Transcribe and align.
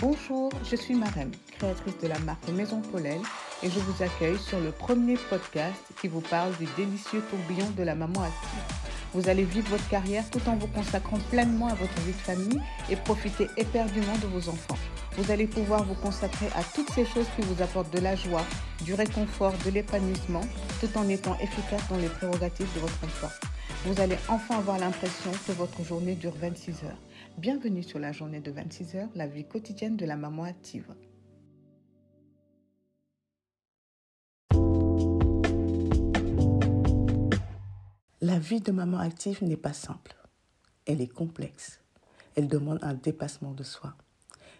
Bonjour, 0.00 0.50
je 0.68 0.76
suis 0.76 0.94
Marème, 0.94 1.30
créatrice 1.58 1.98
de 1.98 2.08
la 2.08 2.18
marque 2.20 2.48
Maison 2.48 2.80
Paulelle 2.80 3.20
et 3.62 3.70
je 3.70 3.78
vous 3.78 4.02
accueille 4.02 4.38
sur 4.38 4.58
le 4.60 4.70
premier 4.70 5.16
podcast 5.28 5.80
qui 6.00 6.08
vous 6.08 6.20
parle 6.20 6.56
du 6.56 6.66
délicieux 6.76 7.22
tourbillon 7.30 7.68
de 7.76 7.82
la 7.82 7.94
maman 7.94 8.22
active. 8.22 8.88
Vous 9.14 9.28
allez 9.28 9.44
vivre 9.44 9.68
votre 9.70 9.88
carrière 9.88 10.28
tout 10.30 10.40
en 10.48 10.56
vous 10.56 10.68
consacrant 10.68 11.18
pleinement 11.30 11.68
à 11.68 11.74
votre 11.74 12.00
vie 12.02 12.12
de 12.12 12.16
famille 12.16 12.60
et 12.90 12.96
profiter 12.96 13.48
éperdument 13.56 14.16
de 14.22 14.26
vos 14.26 14.48
enfants. 14.48 14.78
Vous 15.16 15.30
allez 15.30 15.46
pouvoir 15.46 15.84
vous 15.84 15.94
consacrer 15.94 16.46
à 16.56 16.62
toutes 16.74 16.90
ces 16.90 17.04
choses 17.04 17.26
qui 17.36 17.42
vous 17.42 17.62
apportent 17.62 17.92
de 17.92 18.00
la 18.00 18.16
joie, 18.16 18.44
du 18.84 18.94
réconfort, 18.94 19.52
de 19.64 19.70
l'épanouissement, 19.70 20.42
tout 20.80 20.96
en 20.96 21.08
étant 21.08 21.36
efficace 21.38 21.82
dans 21.90 21.98
les 21.98 22.08
prérogatives 22.08 22.72
de 22.74 22.80
votre 22.80 22.98
emploi. 23.04 23.30
Vous 23.84 24.00
allez 24.00 24.16
enfin 24.28 24.58
avoir 24.58 24.78
l'impression 24.78 25.32
que 25.46 25.52
votre 25.52 25.84
journée 25.84 26.14
dure 26.14 26.34
26 26.40 26.84
heures. 26.84 26.98
Bienvenue 27.38 27.82
sur 27.82 27.98
la 27.98 28.12
journée 28.12 28.40
de 28.40 28.50
26 28.50 28.94
heures, 28.94 29.08
la 29.14 29.26
vie 29.26 29.44
quotidienne 29.44 29.96
de 29.96 30.04
la 30.04 30.16
maman 30.16 30.44
active. 30.44 30.94
La 38.20 38.38
vie 38.38 38.60
de 38.60 38.70
maman 38.70 38.98
active 38.98 39.42
n'est 39.42 39.56
pas 39.56 39.72
simple. 39.72 40.14
Elle 40.86 41.00
est 41.00 41.12
complexe. 41.12 41.80
Elle 42.36 42.48
demande 42.48 42.78
un 42.82 42.94
dépassement 42.94 43.52
de 43.52 43.64
soi. 43.64 43.94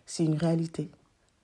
C'est 0.06 0.24
une 0.24 0.36
réalité, 0.36 0.90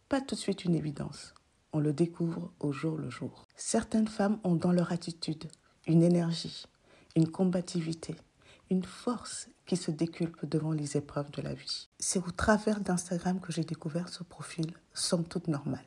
pas 0.08 0.22
tout 0.22 0.34
de 0.34 0.40
suite 0.40 0.64
une 0.64 0.74
évidence. 0.74 1.34
On 1.74 1.78
le 1.78 1.92
découvre 1.92 2.50
au 2.58 2.72
jour 2.72 2.96
le 2.96 3.10
jour. 3.10 3.46
Certaines 3.54 4.08
femmes 4.08 4.40
ont 4.44 4.56
dans 4.56 4.72
leur 4.72 4.92
attitude 4.92 5.44
une 5.86 6.02
énergie, 6.02 6.64
une 7.14 7.30
combativité, 7.30 8.16
une 8.70 8.84
force 8.84 9.48
qui 9.66 9.76
se 9.76 9.90
déculpe 9.90 10.44
devant 10.44 10.72
les 10.72 10.96
épreuves 10.96 11.30
de 11.30 11.42
la 11.42 11.54
vie. 11.54 11.88
C'est 11.98 12.18
au 12.18 12.30
travers 12.30 12.80
d'Instagram 12.80 13.40
que 13.40 13.52
j'ai 13.52 13.64
découvert 13.64 14.08
ce 14.08 14.22
profil, 14.22 14.72
somme 14.94 15.24
toute 15.24 15.48
normal, 15.48 15.84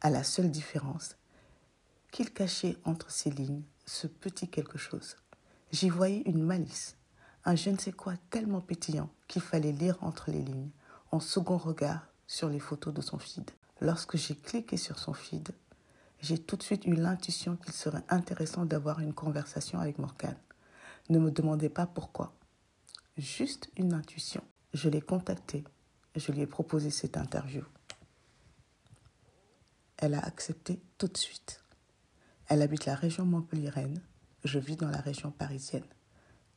à 0.00 0.10
la 0.10 0.24
seule 0.24 0.50
différence 0.50 1.16
qu'il 2.10 2.32
cachait 2.32 2.76
entre 2.84 3.10
ces 3.10 3.30
lignes 3.30 3.62
ce 3.86 4.06
petit 4.06 4.48
quelque 4.48 4.78
chose. 4.78 5.16
J'y 5.72 5.88
voyais 5.88 6.22
une 6.26 6.42
malice, 6.42 6.96
un 7.44 7.56
je 7.56 7.70
ne 7.70 7.78
sais 7.78 7.92
quoi 7.92 8.14
tellement 8.30 8.60
pétillant 8.60 9.10
qu'il 9.26 9.42
fallait 9.42 9.72
lire 9.72 9.96
entre 10.02 10.30
les 10.30 10.42
lignes, 10.42 10.70
en 11.10 11.20
second 11.20 11.56
regard 11.56 12.06
sur 12.26 12.48
les 12.48 12.60
photos 12.60 12.94
de 12.94 13.00
son 13.00 13.18
feed. 13.18 13.50
Lorsque 13.80 14.16
j'ai 14.16 14.36
cliqué 14.36 14.76
sur 14.76 14.98
son 14.98 15.12
feed, 15.12 15.48
j'ai 16.20 16.38
tout 16.38 16.56
de 16.56 16.62
suite 16.62 16.86
eu 16.86 16.94
l'intuition 16.94 17.56
qu'il 17.56 17.72
serait 17.72 18.04
intéressant 18.08 18.64
d'avoir 18.64 19.00
une 19.00 19.12
conversation 19.12 19.80
avec 19.80 19.98
Morgane. 19.98 20.36
Ne 21.08 21.18
me 21.18 21.30
demandez 21.30 21.68
pas 21.68 21.86
pourquoi. 21.86 22.32
Juste 23.16 23.70
une 23.76 23.92
intuition. 23.92 24.42
Je 24.72 24.88
l'ai 24.88 25.00
contactée. 25.00 25.64
Je 26.16 26.32
lui 26.32 26.42
ai 26.42 26.46
proposé 26.46 26.90
cette 26.90 27.16
interview. 27.16 27.64
Elle 29.98 30.14
a 30.14 30.20
accepté 30.20 30.80
tout 30.98 31.08
de 31.08 31.16
suite. 31.16 31.62
Elle 32.48 32.62
habite 32.62 32.86
la 32.86 32.94
région 32.94 33.24
montpelliéraine. 33.24 34.00
Je 34.44 34.58
vis 34.58 34.76
dans 34.76 34.90
la 34.90 35.00
région 35.00 35.30
parisienne. 35.30 35.84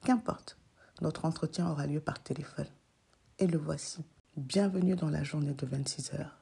Qu'importe, 0.04 0.58
notre 1.02 1.26
entretien 1.26 1.70
aura 1.70 1.88
lieu 1.88 2.00
par 2.00 2.22
téléphone. 2.22 2.68
Et 3.40 3.48
le 3.48 3.58
voici. 3.58 4.04
Bienvenue 4.38 4.96
dans 4.96 5.09
la 5.09 5.24
journée 5.24 5.54
de 5.54 5.66
26 5.66 6.14
heures. 6.14 6.38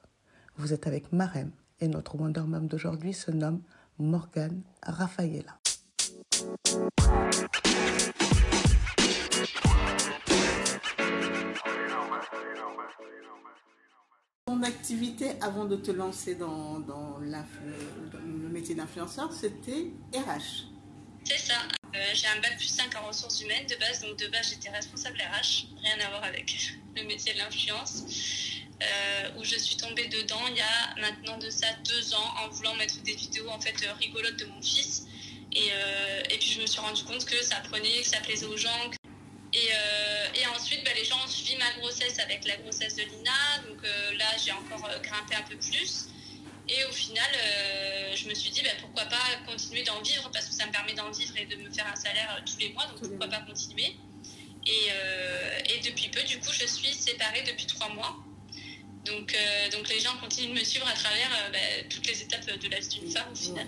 Vous 0.58 0.74
êtes 0.74 0.88
avec 0.88 1.12
Marem 1.12 1.52
et 1.80 1.88
notre 1.88 2.16
Wonder 2.16 2.42
Mom 2.42 2.68
d'aujourd'hui 2.68 3.14
se 3.14 3.32
nomme 3.32 3.62
Morgane 3.98 4.62
Raffaella. 4.84 5.60
Activité 14.64 15.32
avant 15.42 15.66
de 15.66 15.76
te 15.76 15.92
lancer 15.92 16.36
dans, 16.36 16.82
le 17.20 18.50
métier 18.50 18.76
d'influenceur, 18.76 19.34
c'était 19.34 19.92
RH. 20.14 20.70
C'est 21.26 21.38
ça. 21.38 21.56
Euh, 21.96 22.00
j'ai 22.14 22.28
un 22.28 22.40
bac 22.40 22.56
plus 22.58 22.68
5 22.68 22.96
en 22.96 23.08
ressources 23.08 23.42
humaines 23.42 23.66
de 23.68 23.76
base, 23.76 24.02
donc 24.02 24.18
de 24.18 24.28
base 24.28 24.50
j'étais 24.52 24.70
responsable 24.70 25.18
RH, 25.18 25.68
rien 25.84 26.06
à 26.06 26.10
voir 26.12 26.24
avec 26.24 26.76
le 26.96 27.04
métier 27.04 27.34
de 27.34 27.40
l'influence, 27.40 28.04
euh, 28.82 29.38
où 29.38 29.44
je 29.44 29.58
suis 29.58 29.76
tombée 29.76 30.08
dedans 30.08 30.42
il 30.50 30.56
y 30.56 30.62
a 30.62 30.96
maintenant 31.02 31.38
de 31.38 31.50
ça 31.50 31.68
deux 31.86 32.14
ans 32.14 32.34
en 32.44 32.50
voulant 32.50 32.76
mettre 32.76 33.02
des 33.02 33.16
vidéos 33.16 33.50
en 33.50 33.60
fait 33.60 33.76
euh, 33.84 33.94
rigolotes 34.00 34.38
de 34.38 34.46
mon 34.46 34.62
fils. 34.62 35.08
Et, 35.52 35.68
et 36.32 36.38
puis 36.40 36.50
je 36.50 36.62
me 36.62 36.66
suis 36.66 36.80
rendu 36.80 37.04
compte 37.04 37.26
que 37.26 37.40
ça 37.44 37.58
prenait, 37.70 38.02
que 38.02 38.08
ça 38.08 38.20
plaisait 38.22 38.48
aux 38.48 38.58
gens, 38.58 38.90
et 39.54 39.70
ma 41.76 41.82
grossesse 41.82 42.20
avec 42.20 42.46
la 42.46 42.56
grossesse 42.58 42.96
de 42.96 43.04
Lina. 43.04 43.32
Donc 43.68 43.84
euh, 43.84 44.18
là, 44.18 44.26
j'ai 44.44 44.52
encore 44.52 44.86
euh, 44.86 45.00
grimpé 45.00 45.36
un 45.36 45.44
peu 45.44 45.58
plus. 45.58 46.08
Et 46.70 46.86
au 46.86 46.92
final, 46.94 47.30
je 48.16 48.30
me 48.30 48.34
suis 48.34 48.50
dit, 48.50 48.62
bah, 48.62 48.70
pourquoi 48.80 49.04
pas 49.04 49.18
continuer 49.46 49.84
d'en 49.84 50.02
vivre 50.02 50.30
parce 50.32 50.46
que 50.46 50.54
ça 50.54 50.66
me 50.66 50.72
permet 50.72 50.94
d'en 50.94 51.12
vivre 51.12 51.36
et 51.36 51.46
de 51.46 51.58
me 51.58 51.70
faire 51.70 51.86
un 51.88 51.96
salaire 51.98 52.42
tous 52.46 52.58
les 52.58 52.72
mois. 52.72 52.86
Donc 52.86 53.02
pourquoi 53.02 53.28
pas 53.28 53.42
continuer. 53.42 53.98
Et, 54.66 54.88
et, 55.70 55.80
depuis 55.82 56.08
peu, 56.08 56.24
du 56.24 56.40
coup, 56.40 56.54
je 56.54 56.66
suis 56.66 56.94
séparée 56.94 57.44
depuis 57.46 57.66
trois 57.66 57.90
mois. 57.90 58.16
Donc, 59.04 59.36
donc 59.74 59.90
les 59.90 60.00
gens 60.00 60.16
continuent 60.22 60.54
de 60.54 60.60
me 60.60 60.64
suivre 60.64 60.88
à 60.88 60.94
travers 60.94 61.52
bah, 61.52 61.60
toutes 61.90 62.08
les 62.08 62.22
étapes 62.22 62.46
de 62.46 62.70
la 62.70 62.80
vie 62.80 62.88
d'une 62.88 63.12
femme 63.12 63.28
au 63.30 63.36
final 63.36 63.68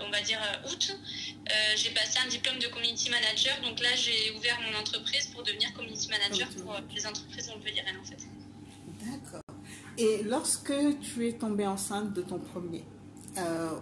on 0.00 0.10
va 0.10 0.22
dire 0.22 0.38
euh, 0.40 0.70
août, 0.70 0.96
euh, 0.96 1.52
j'ai 1.76 1.90
passé 1.90 2.18
un 2.24 2.28
diplôme 2.28 2.58
de 2.58 2.68
community 2.68 3.10
manager. 3.10 3.60
Donc 3.62 3.80
là, 3.80 3.94
j'ai 3.94 4.34
ouvert 4.36 4.58
mon 4.60 4.78
entreprise 4.78 5.26
pour 5.26 5.42
devenir 5.42 5.72
community 5.74 6.08
manager 6.08 6.48
pour 6.62 6.72
euh, 6.74 6.80
les 6.94 7.06
entreprises 7.06 7.48
montpelliéraines 7.48 7.98
en 8.00 8.04
fait. 8.04 8.26
D'accord. 9.04 9.42
Et 9.98 10.22
lorsque 10.22 10.72
tu 11.02 11.28
es 11.28 11.32
tombée 11.32 11.66
enceinte 11.66 12.14
de 12.14 12.22
ton 12.22 12.38
premier, 12.38 12.84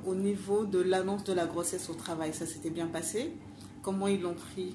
au 0.04 0.14
niveau 0.14 0.66
de 0.66 0.80
l'annonce 0.80 1.24
de 1.24 1.32
la 1.32 1.46
grossesse 1.46 1.88
au 1.88 1.94
travail, 1.94 2.34
ça 2.34 2.44
s'était 2.46 2.68
bien 2.68 2.88
passé? 2.88 3.32
Comment 3.82 4.06
ils 4.06 4.20
l'ont 4.20 4.34
pris? 4.34 4.74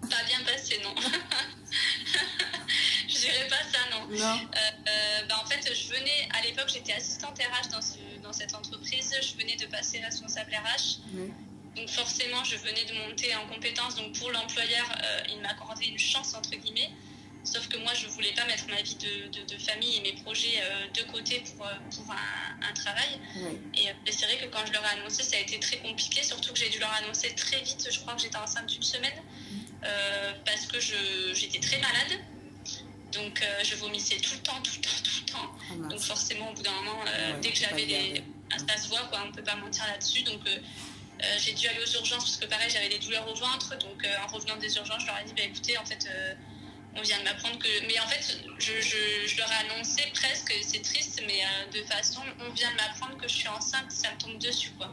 Pas 0.00 0.24
bien 0.26 0.40
passé, 0.46 0.80
non. 0.82 0.94
Bah, 4.18 5.36
en 5.42 5.46
fait, 5.46 5.72
je 5.74 5.88
venais, 5.88 6.28
à 6.38 6.42
l'époque, 6.42 6.70
j'étais 6.72 6.92
assistante 6.92 7.38
RH 7.38 7.68
dans 7.70 7.82
ce 7.82 7.98
dans 8.22 8.32
cette 8.32 8.54
entreprise, 8.54 9.14
je 9.20 9.34
venais 9.40 9.56
de 9.56 9.66
passer 9.66 9.98
responsable 10.00 10.54
RH. 10.54 10.98
Donc 11.76 11.88
forcément, 11.88 12.44
je 12.44 12.56
venais 12.56 12.84
de 12.84 12.94
monter 13.06 13.34
en 13.34 13.46
compétence. 13.46 13.96
Donc 13.96 14.12
pour 14.18 14.30
l'employeur, 14.30 14.86
euh, 14.90 15.32
il 15.32 15.40
m'accordait 15.40 15.86
une 15.86 15.98
chance, 15.98 16.34
entre 16.34 16.50
guillemets. 16.50 16.90
Sauf 17.44 17.66
que 17.68 17.76
moi, 17.78 17.92
je 17.94 18.06
ne 18.06 18.12
voulais 18.12 18.32
pas 18.34 18.44
mettre 18.44 18.68
ma 18.68 18.80
vie 18.82 18.94
de, 18.94 19.42
de, 19.44 19.58
famille 19.58 19.96
et 19.96 20.00
mes 20.00 20.12
projets 20.22 20.60
euh, 20.62 20.86
de 20.94 21.10
côté 21.10 21.42
pour, 21.56 21.66
euh, 21.66 21.74
pour 21.96 22.04
un, 22.12 22.72
travail. 22.74 23.20
Et 23.74 24.12
c'est 24.12 24.26
vrai 24.26 24.38
que 24.38 24.46
quand 24.46 24.64
je 24.66 24.72
leur 24.72 24.82
ai 24.84 24.98
annoncé, 24.98 25.22
ça 25.22 25.36
a 25.36 25.40
été 25.40 25.58
très 25.58 25.78
compliqué, 25.78 26.22
surtout 26.22 26.52
que 26.52 26.58
j'ai 26.58 26.68
dû 26.70 26.78
leur 26.78 26.92
annoncer 26.92 27.34
très 27.34 27.60
vite. 27.60 27.86
Je 27.90 27.98
crois 28.00 28.14
que 28.14 28.22
j'étais 28.22 28.36
enceinte 28.36 28.66
d'une 28.66 28.82
semaine 28.82 29.12
parce 30.44 30.66
que 30.66 30.80
j'étais 31.34 31.58
très 31.58 31.78
malade. 31.78 32.20
Donc 33.12 33.44
je 33.62 33.74
vomissais 33.76 34.16
tout 34.16 34.34
le 34.34 34.40
temps, 34.40 34.60
tout 34.62 34.72
le 34.76 34.80
temps, 34.80 35.02
tout 35.04 35.20
le 35.20 35.32
temps. 35.32 35.52
Ah, 35.70 35.88
donc 35.88 36.00
forcément, 36.00 36.50
au 36.50 36.54
bout 36.54 36.62
d'un 36.62 36.72
moment, 36.72 37.04
euh, 37.06 37.38
dès 37.40 37.50
que 37.50 37.58
j'avais 37.58 37.86
des... 37.86 38.24
Ça 38.68 38.76
se 38.76 38.88
voit, 38.88 39.00
quoi, 39.10 39.22
on 39.24 39.28
ne 39.28 39.32
peut 39.32 39.42
pas 39.42 39.56
mentir 39.56 39.86
là-dessus. 39.86 40.22
Donc 40.22 40.40
euh, 40.46 40.58
euh, 41.22 41.38
j'ai 41.38 41.52
dû 41.52 41.66
aller 41.68 41.80
aux 41.80 41.92
urgences 41.98 42.24
parce 42.24 42.36
que 42.36 42.46
pareil, 42.46 42.70
j'avais 42.70 42.88
des 42.88 42.98
douleurs 42.98 43.26
au 43.28 43.34
ventre. 43.34 43.76
Donc 43.78 44.06
en 44.22 44.26
revenant 44.32 44.56
des 44.56 44.74
urgences, 44.76 45.02
je 45.02 45.06
leur 45.06 45.18
ai 45.20 45.24
dit, 45.24 45.34
bah, 45.36 45.44
écoutez, 45.44 45.76
en 45.78 45.84
fait, 45.84 46.08
on 46.96 47.02
vient 47.02 47.18
de 47.18 47.24
m'apprendre 47.24 47.58
que... 47.58 47.86
Mais 47.86 47.98
en 48.00 48.06
fait, 48.08 48.38
je, 48.58 48.72
je, 48.80 49.26
je 49.26 49.36
leur 49.38 49.50
ai 49.50 49.70
annoncé 49.70 50.02
presque, 50.14 50.54
c'est 50.62 50.82
triste, 50.82 51.22
mais 51.26 51.42
de 51.72 51.84
façon, 51.86 52.22
on 52.40 52.50
vient 52.52 52.70
de 52.70 52.76
m'apprendre 52.76 53.16
que 53.18 53.28
je 53.28 53.34
suis 53.34 53.48
enceinte, 53.48 53.90
ça 53.90 54.10
me 54.12 54.18
tombe 54.18 54.38
dessus, 54.38 54.70
quoi. 54.78 54.90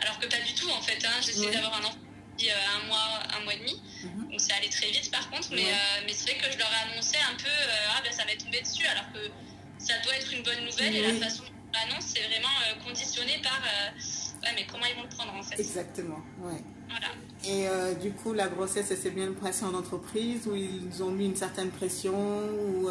Alors 0.00 0.18
que 0.18 0.26
pas 0.26 0.40
du 0.40 0.54
tout, 0.54 0.70
en 0.70 0.82
fait. 0.82 1.04
Hein. 1.04 1.20
J'essaie 1.22 1.50
d'avoir 1.50 1.74
un 1.76 1.84
enfant 1.84 1.98
un 2.46 2.86
mois, 2.86 3.20
un 3.36 3.44
mois 3.44 3.54
et 3.54 3.58
demi. 3.58 3.82
Mhm. 4.04 4.30
Donc 4.30 4.40
c'est 4.40 4.52
allé 4.52 4.68
très 4.68 4.90
vite 4.90 5.10
par 5.10 5.28
contre, 5.30 5.48
mais, 5.50 5.66
mais 6.06 6.12
c'est 6.12 6.30
vrai 6.30 6.40
que 6.40 6.52
je 6.52 6.58
leur 6.58 6.68
ai 6.68 6.92
annoncé 6.92 7.16
un 7.18 7.36
peu, 7.36 7.50
ah 7.90 8.00
ben 8.02 8.12
ça 8.12 8.24
m'est 8.24 8.36
tombé 8.36 8.60
dessus, 8.60 8.86
alors 8.86 9.10
que 9.12 9.30
ça 9.78 9.94
doit 10.04 10.14
être 10.16 10.32
une 10.32 10.42
bonne 10.42 10.64
nouvelle 10.64 10.94
et 10.94 11.02
la 11.02 11.14
façon 11.14 11.44
dont 11.44 11.50
on 11.50 11.72
l'annonce, 11.72 12.04
c'est 12.14 12.20
vraiment 12.20 12.48
euh, 12.48 12.84
conditionné 12.84 13.40
par 13.42 13.60
euh, 13.62 13.90
ouais, 14.42 14.52
mais 14.54 14.66
comment 14.70 14.84
ils 14.86 14.96
vont 14.96 15.02
le 15.02 15.08
prendre 15.08 15.34
en 15.34 15.42
fait. 15.42 15.60
Exactement, 15.60 16.20
ouais. 16.40 16.62
Voilà. 16.88 17.08
Et 17.44 17.68
euh, 17.68 17.94
du 17.94 18.12
coup, 18.12 18.32
la 18.32 18.48
grossesse, 18.48 18.90
elle 18.90 18.96
s'est 18.96 19.10
bien 19.10 19.32
passée 19.32 19.64
en 19.64 19.74
entreprise 19.74 20.46
ou 20.46 20.56
ils 20.56 21.02
ont 21.02 21.10
mis 21.10 21.26
une 21.26 21.36
certaine 21.36 21.70
pression 21.70 22.14
ou 22.14 22.88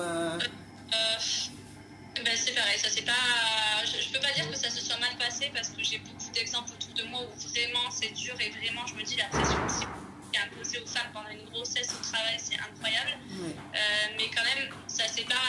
ben, 2.27 2.35
c'est 2.35 2.53
pareil, 2.53 2.77
ça 2.77 2.89
c'est 2.89 3.05
pas. 3.05 3.13
Je, 3.85 4.11
peux 4.11 4.19
pas 4.19 4.33
dire 4.33 4.49
que 4.49 4.57
ça 4.57 4.69
se 4.69 4.83
soit 4.83 4.97
mal 4.97 5.15
passé 5.17 5.49
parce 5.53 5.69
que 5.69 5.81
j'ai 5.81 5.99
beaucoup 5.99 6.29
d'exemples 6.33 6.71
autour 6.71 6.93
de 6.93 7.03
moi 7.09 7.21
où 7.21 7.49
vraiment 7.49 7.89
c'est 7.89 8.13
dur 8.13 8.35
et 8.41 8.49
vraiment 8.49 8.85
je 8.85 8.95
me 8.95 9.03
dis 9.03 9.15
la 9.15 9.25
pression 9.25 9.57
qui 9.67 10.37
est 10.37 10.41
imposée 10.41 10.79
aux 10.79 10.85
femmes 10.85 11.07
pendant 11.13 11.29
une 11.29 11.45
grossesse 11.49 11.87
au 11.93 12.03
travail, 12.03 12.35
c'est 12.37 12.59
incroyable. 12.59 13.17
mais 14.17 14.29
quand 14.35 14.43
même, 14.43 14.69
ça 14.87 15.05
c'est 15.07 15.23
pas 15.27 15.45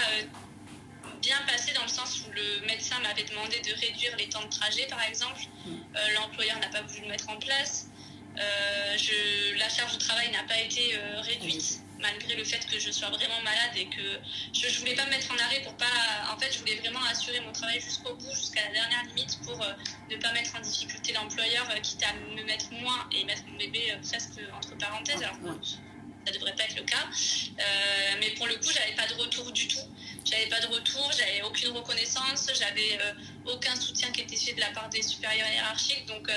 bien 1.21 1.39
passé 1.49 1.73
dans 1.73 1.83
le 1.83 1.89
sens 1.89 2.23
où 2.27 2.31
le 2.31 2.67
médecin 2.67 3.01
m'avait 3.01 3.25
demandé 3.25 3.59
de 3.61 3.75
réduire 3.75 4.17
les 4.17 4.29
temps 4.29 4.45
de 4.45 4.51
trajet, 4.51 4.87
par 4.87 5.03
exemple. 5.03 5.41
Euh, 5.67 6.15
l'employeur 6.15 6.61
n'a 6.61 6.69
pas 6.69 6.83
voulu 6.83 7.03
le 7.03 7.09
mettre 7.09 7.29
en 7.29 7.39
place. 7.39 7.89
je, 8.37 9.59
la 9.59 9.69
charge 9.69 9.95
de 9.95 9.99
travail 9.99 10.31
n'a 10.31 10.45
pas 10.45 10.61
été 10.61 10.97
réduite 11.23 11.81
malgré 12.01 12.37
le 12.37 12.45
fait 12.45 12.65
que 12.67 12.79
je 12.79 12.91
sois 12.91 13.11
vraiment 13.11 13.41
malade 13.43 13.77
et 13.77 13.87
que 13.87 14.21
je 14.53 14.67
ne 14.67 14.79
voulais 14.79 14.95
pas 14.95 15.05
me 15.07 15.11
mettre 15.11 15.31
en 15.33 15.39
arrêt 15.39 15.61
pour 15.63 15.77
pas. 15.77 15.87
En 16.33 16.39
fait, 16.39 16.53
je 16.53 16.59
voulais 16.59 16.77
vraiment 16.77 17.03
assurer 17.11 17.41
mon 17.41 17.53
travail 17.53 17.81
jusqu'au 17.81 18.15
bout, 18.15 18.35
jusqu'à 18.35 18.65
la 18.67 18.73
dernière 18.73 19.05
limite 19.05 19.39
pour 19.45 19.61
euh, 19.63 19.73
ne 20.11 20.17
pas 20.17 20.33
mettre 20.33 20.55
en 20.57 20.61
difficulté 20.61 21.13
l'employeur, 21.13 21.69
euh, 21.71 21.81
quitte 21.81 22.03
à 22.05 22.13
me 22.15 22.43
mettre 22.45 22.73
moins 22.73 23.09
et 23.13 23.25
mettre 23.25 23.43
mon 23.47 23.57
bébé 23.57 23.93
euh, 23.93 23.97
presque 24.03 24.41
entre 24.57 24.77
parenthèses. 24.79 25.23
Alors, 25.23 25.37
ça 26.27 26.33
devrait 26.33 26.55
pas 26.55 26.65
être 26.65 26.77
le 26.77 26.83
cas. 26.83 27.09
mais 28.21 28.31
pour 28.33 28.47
le 28.47 28.57
coup, 28.57 28.71
j'avais 28.71 28.95
pas 28.95 29.07
de 29.07 29.15
retour 29.15 29.51
du 29.51 29.67
tout. 29.67 29.81
J'avais 30.25 30.47
pas 30.47 30.61
de 30.61 30.67
retour, 30.67 31.11
j'avais 31.17 31.41
aucune 31.43 31.71
reconnaissance, 31.71 32.51
j'avais 32.55 32.99
aucun 33.47 33.75
soutien 33.77 34.11
qui 34.11 34.21
était 34.21 34.37
fait 34.37 34.53
de 34.53 34.61
la 34.61 34.71
part 34.73 34.91
des 34.91 35.01
supérieurs 35.01 35.49
hiérarchiques. 35.51 36.05
Donc, 36.05 36.31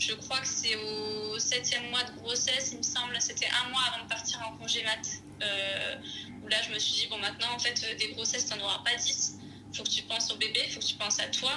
je 0.00 0.14
crois 0.14 0.38
que 0.40 0.48
c'est 0.48 0.74
au 0.76 1.38
septième 1.38 1.90
mois 1.90 2.02
de 2.04 2.12
grossesse, 2.20 2.70
il 2.72 2.78
me 2.78 2.82
semble. 2.82 3.16
C'était 3.20 3.48
un 3.48 3.68
mois 3.68 3.82
avant 3.92 4.04
de 4.04 4.08
partir 4.08 4.40
en 4.48 4.56
congé 4.56 4.82
mat. 4.82 4.98
Euh, 5.42 5.96
où 6.42 6.48
là, 6.48 6.56
je 6.66 6.72
me 6.72 6.78
suis 6.78 7.02
dit, 7.02 7.06
bon, 7.08 7.18
maintenant, 7.18 7.52
en 7.54 7.58
fait, 7.58 7.84
des 7.98 8.08
grossesses, 8.12 8.46
tu 8.46 8.56
n'en 8.56 8.64
auras 8.64 8.82
pas 8.82 8.94
10. 8.94 9.38
Il 9.72 9.76
faut 9.76 9.84
que 9.84 9.90
tu 9.90 10.02
penses 10.02 10.32
au 10.32 10.36
bébé, 10.36 10.60
il 10.66 10.72
faut 10.72 10.80
que 10.80 10.86
tu 10.86 10.94
penses 10.94 11.20
à 11.20 11.26
toi. 11.26 11.52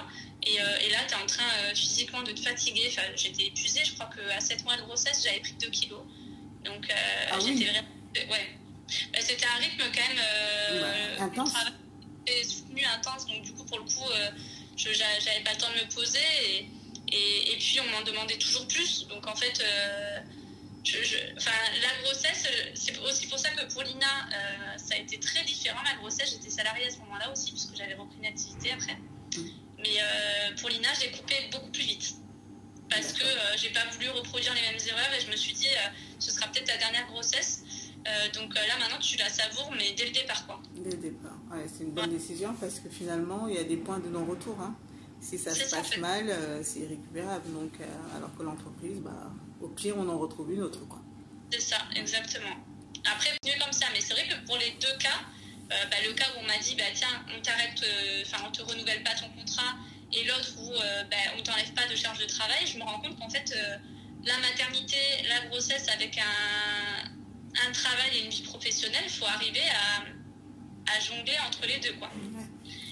Et, 0.46 0.62
euh, 0.62 0.80
et 0.82 0.90
là, 0.90 1.00
tu 1.08 1.14
es 1.14 1.18
en 1.18 1.26
train 1.26 1.50
euh, 1.64 1.74
physiquement 1.74 2.22
de 2.22 2.34
te 2.34 2.42
fatiguer. 2.42 2.90
Enfin, 2.90 3.08
j'étais 3.16 3.46
épuisée. 3.46 3.84
Je 3.86 3.94
crois 3.94 4.10
qu'à 4.14 4.40
7 4.42 4.66
mois 4.66 4.76
de 4.76 4.82
grossesse, 4.82 5.24
j'avais 5.24 5.40
pris 5.40 5.54
2 5.54 5.70
kilos. 5.70 6.02
Donc, 6.66 6.90
ah 6.92 7.40
j'étais 7.40 7.66
vraiment. 7.66 7.88
Ouais. 8.16 8.60
Bah, 9.12 9.20
c'était 9.22 9.46
un 9.46 9.60
rythme 9.60 9.84
quand 9.94 10.08
même. 10.08 10.84
Ouais, 10.84 11.22
intense. 11.22 11.54
soutenu, 12.44 12.84
intense. 12.86 13.26
Donc, 13.26 13.42
du 13.42 13.54
coup, 13.54 13.64
pour 13.64 13.80
le 13.80 13.86
coup, 13.86 14.10
je 14.76 14.90
n'avais 14.90 15.44
pas 15.44 15.54
le 15.54 15.58
temps 15.58 15.72
de 15.74 15.86
me 15.86 15.94
poser. 15.94 16.20
Et, 16.50 16.68
et, 17.14 17.58
puis, 17.58 17.80
on 17.80 17.92
m'en 17.92 18.02
demandait 18.02 18.38
toujours 18.38 18.68
plus. 18.68 19.08
Donc, 19.08 19.28
en 19.28 19.36
fait, 19.36 19.62
euh, 19.62 20.20
la 20.86 22.04
grossesse, 22.04 22.48
c'est 22.74 22.98
aussi 23.00 23.28
pour 23.28 23.38
ça 23.38 23.50
que 23.52 23.72
pour 23.72 23.84
Lina, 23.84 24.08
euh, 24.08 24.78
ça 24.78 24.96
a 24.96 24.98
été 24.98 25.20
très 25.20 25.44
différent. 25.44 25.80
Ma 25.84 25.96
grossesse, 25.96 26.32
j'étais 26.32 26.50
salariée 26.50 26.88
à 26.88 26.90
ce 26.90 26.98
moment-là 27.00 27.32
aussi, 27.32 27.52
puisque 27.52 27.76
j'avais 27.76 27.94
repris 27.94 28.18
une 28.18 28.26
activité 28.26 28.72
après. 28.72 28.98
Mais 29.78 29.98
euh, 30.00 30.56
pour 30.60 30.70
Lina, 30.70 30.90
j'ai 31.00 31.12
coupé 31.12 31.36
beaucoup 31.52 31.70
plus 31.70 31.84
vite. 31.84 32.16
Parce 32.90 33.14
que 33.14 33.26
j'ai 33.58 33.70
pas 33.70 33.86
voulu 33.92 34.10
reproduire 34.10 34.54
les 34.54 34.62
mêmes 34.62 34.80
erreurs 34.88 35.14
et 35.18 35.22
je 35.22 35.32
me 35.32 35.36
suis 35.36 35.54
dit, 35.54 35.68
ce 36.20 36.32
sera 36.32 36.48
peut-être 36.48 36.68
ta 36.68 36.78
dernière 36.78 37.08
grossesse. 37.08 37.64
donc 38.36 38.54
là, 38.54 38.78
maintenant, 38.78 39.00
tu 39.00 39.18
la 39.18 39.30
savoures, 39.30 39.72
mais 39.76 39.94
dès 39.94 40.06
le 40.06 40.12
départ, 40.12 40.46
quoi. 40.46 40.62
Dès 40.76 40.92
le 40.92 40.98
départ, 40.98 41.38
c'est 41.66 41.86
une 41.86 41.92
bonne 41.92 42.12
décision 42.12 42.54
parce 42.60 42.80
que 42.80 42.90
finalement, 42.90 43.48
il 43.48 43.56
y 43.56 43.58
a 43.58 43.64
des 43.64 43.78
points 43.78 44.00
de 44.00 44.10
non-retour. 44.10 44.60
Hein. 44.60 44.76
Si 45.24 45.38
ça 45.38 45.56
se 45.56 45.74
passe 45.74 45.98
mal, 45.98 46.30
euh, 46.30 46.62
c'est 46.62 46.80
irrécupérable. 46.80 47.54
Donc, 47.54 47.72
euh, 47.80 48.18
alors 48.18 48.36
que 48.38 48.44
l'entreprise, 48.44 49.00
bah, 49.00 49.32
au 49.62 49.70
pire, 49.70 49.96
on 49.98 50.08
en 50.10 50.20
retrouve 50.20 50.52
une 50.52 50.62
autre. 50.62 50.86
quoi. 50.88 51.00
C'est 51.50 51.62
ça, 51.62 51.78
exactement. 51.96 52.58
Après, 53.06 53.30
mieux 53.46 53.58
comme 53.64 53.72
ça. 53.72 53.86
Mais 53.94 54.02
c'est 54.02 54.14
vrai 54.14 54.28
que 54.28 54.46
pour 54.46 54.58
les 54.58 54.72
deux 54.82 54.98
cas, 55.00 55.24
euh, 55.72 55.86
bah, 55.90 55.96
le 56.06 56.14
cas 56.14 56.26
où 56.36 56.42
on 56.44 56.46
m'a 56.46 56.58
dit, 56.58 56.76
bah, 56.76 56.92
tiens, 56.94 57.24
on 57.36 57.42
t'arrête, 57.42 57.82
enfin, 58.26 58.44
on 58.46 58.52
te 58.52 58.62
renouvelle 58.62 59.02
pas 59.04 59.16
ton 59.16 59.30
contrat, 59.30 59.76
et 60.12 60.26
l'autre 60.26 60.54
où 60.60 60.72
bah, 61.10 61.18
on 61.38 61.42
t'enlève 61.42 61.74
pas 61.74 61.88
de 61.88 61.96
charge 61.96 62.20
de 62.20 62.26
travail, 62.26 62.68
je 62.68 62.78
me 62.78 62.84
rends 62.84 63.00
compte 63.00 63.18
qu'en 63.18 63.30
fait, 63.30 63.56
la 64.26 64.38
maternité, 64.40 64.98
la 65.28 65.48
grossesse 65.48 65.88
avec 65.90 66.18
un, 66.18 67.68
un 67.68 67.72
travail 67.72 68.18
et 68.18 68.26
une 68.26 68.30
vie 68.30 68.44
professionnelle, 68.44 69.04
il 69.06 69.12
faut 69.12 69.26
arriver 69.26 69.64
à, 69.70 70.94
à, 70.96 71.00
jongler 71.00 71.36
entre 71.48 71.66
les 71.66 71.80
deux. 71.80 71.94
Quoi. 71.94 72.12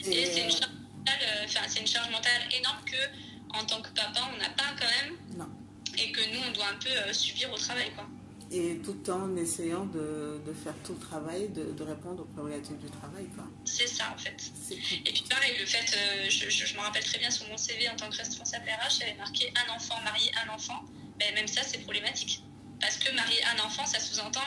Et, 0.07 0.25
c'est 0.25 0.43
une 0.43 0.51
charge 0.51 0.80
euh, 1.07 1.45
c'est 1.67 1.79
une 1.79 1.87
charge 1.87 2.09
mentale 2.11 2.41
énorme 2.51 2.79
que 2.85 3.57
en 3.57 3.65
tant 3.65 3.81
que 3.81 3.89
papa, 3.89 4.21
on 4.33 4.37
n'a 4.37 4.49
pas 4.49 4.75
quand 4.79 4.85
même. 4.85 5.17
Non. 5.37 5.49
Et 5.97 6.11
que 6.11 6.21
nous, 6.33 6.39
on 6.47 6.51
doit 6.51 6.67
un 6.67 6.77
peu 6.77 6.89
euh, 6.89 7.13
subir 7.13 7.51
au 7.51 7.57
travail, 7.57 7.91
quoi. 7.95 8.07
Et 8.53 8.81
tout 8.83 9.09
en 9.09 9.35
essayant 9.37 9.85
de, 9.85 10.41
de 10.45 10.53
faire 10.53 10.73
tout 10.83 10.93
le 10.93 10.99
travail, 10.99 11.47
de, 11.49 11.71
de, 11.71 11.83
répondre 11.83 12.23
aux 12.23 12.33
problématiques 12.33 12.79
du 12.79 12.89
travail, 12.89 13.25
quoi. 13.33 13.45
C'est 13.63 13.87
ça, 13.87 14.13
en 14.13 14.17
fait. 14.17 14.51
Et 14.71 15.11
puis 15.13 15.23
pareil, 15.29 15.55
le 15.57 15.65
fait, 15.65 15.95
euh, 15.95 16.29
je, 16.29 16.49
je, 16.49 16.75
me 16.75 16.81
rappelle 16.81 17.03
très 17.03 17.19
bien 17.19 17.31
sur 17.31 17.47
mon 17.47 17.57
CV 17.57 17.87
en 17.89 17.95
tant 17.95 18.09
que 18.09 18.17
responsable 18.17 18.65
RH, 18.65 18.99
j'avais 18.99 19.15
marqué 19.15 19.53
un 19.55 19.73
enfant, 19.73 19.95
marié, 20.03 20.31
un 20.45 20.53
enfant. 20.53 20.83
Ben, 21.17 21.33
même 21.33 21.47
ça, 21.47 21.61
c'est 21.63 21.79
problématique. 21.79 22.43
Parce 22.81 22.97
que 22.97 23.13
marié 23.15 23.37
un 23.55 23.65
enfant, 23.65 23.85
ça 23.85 23.99
sous-entend 23.99 24.41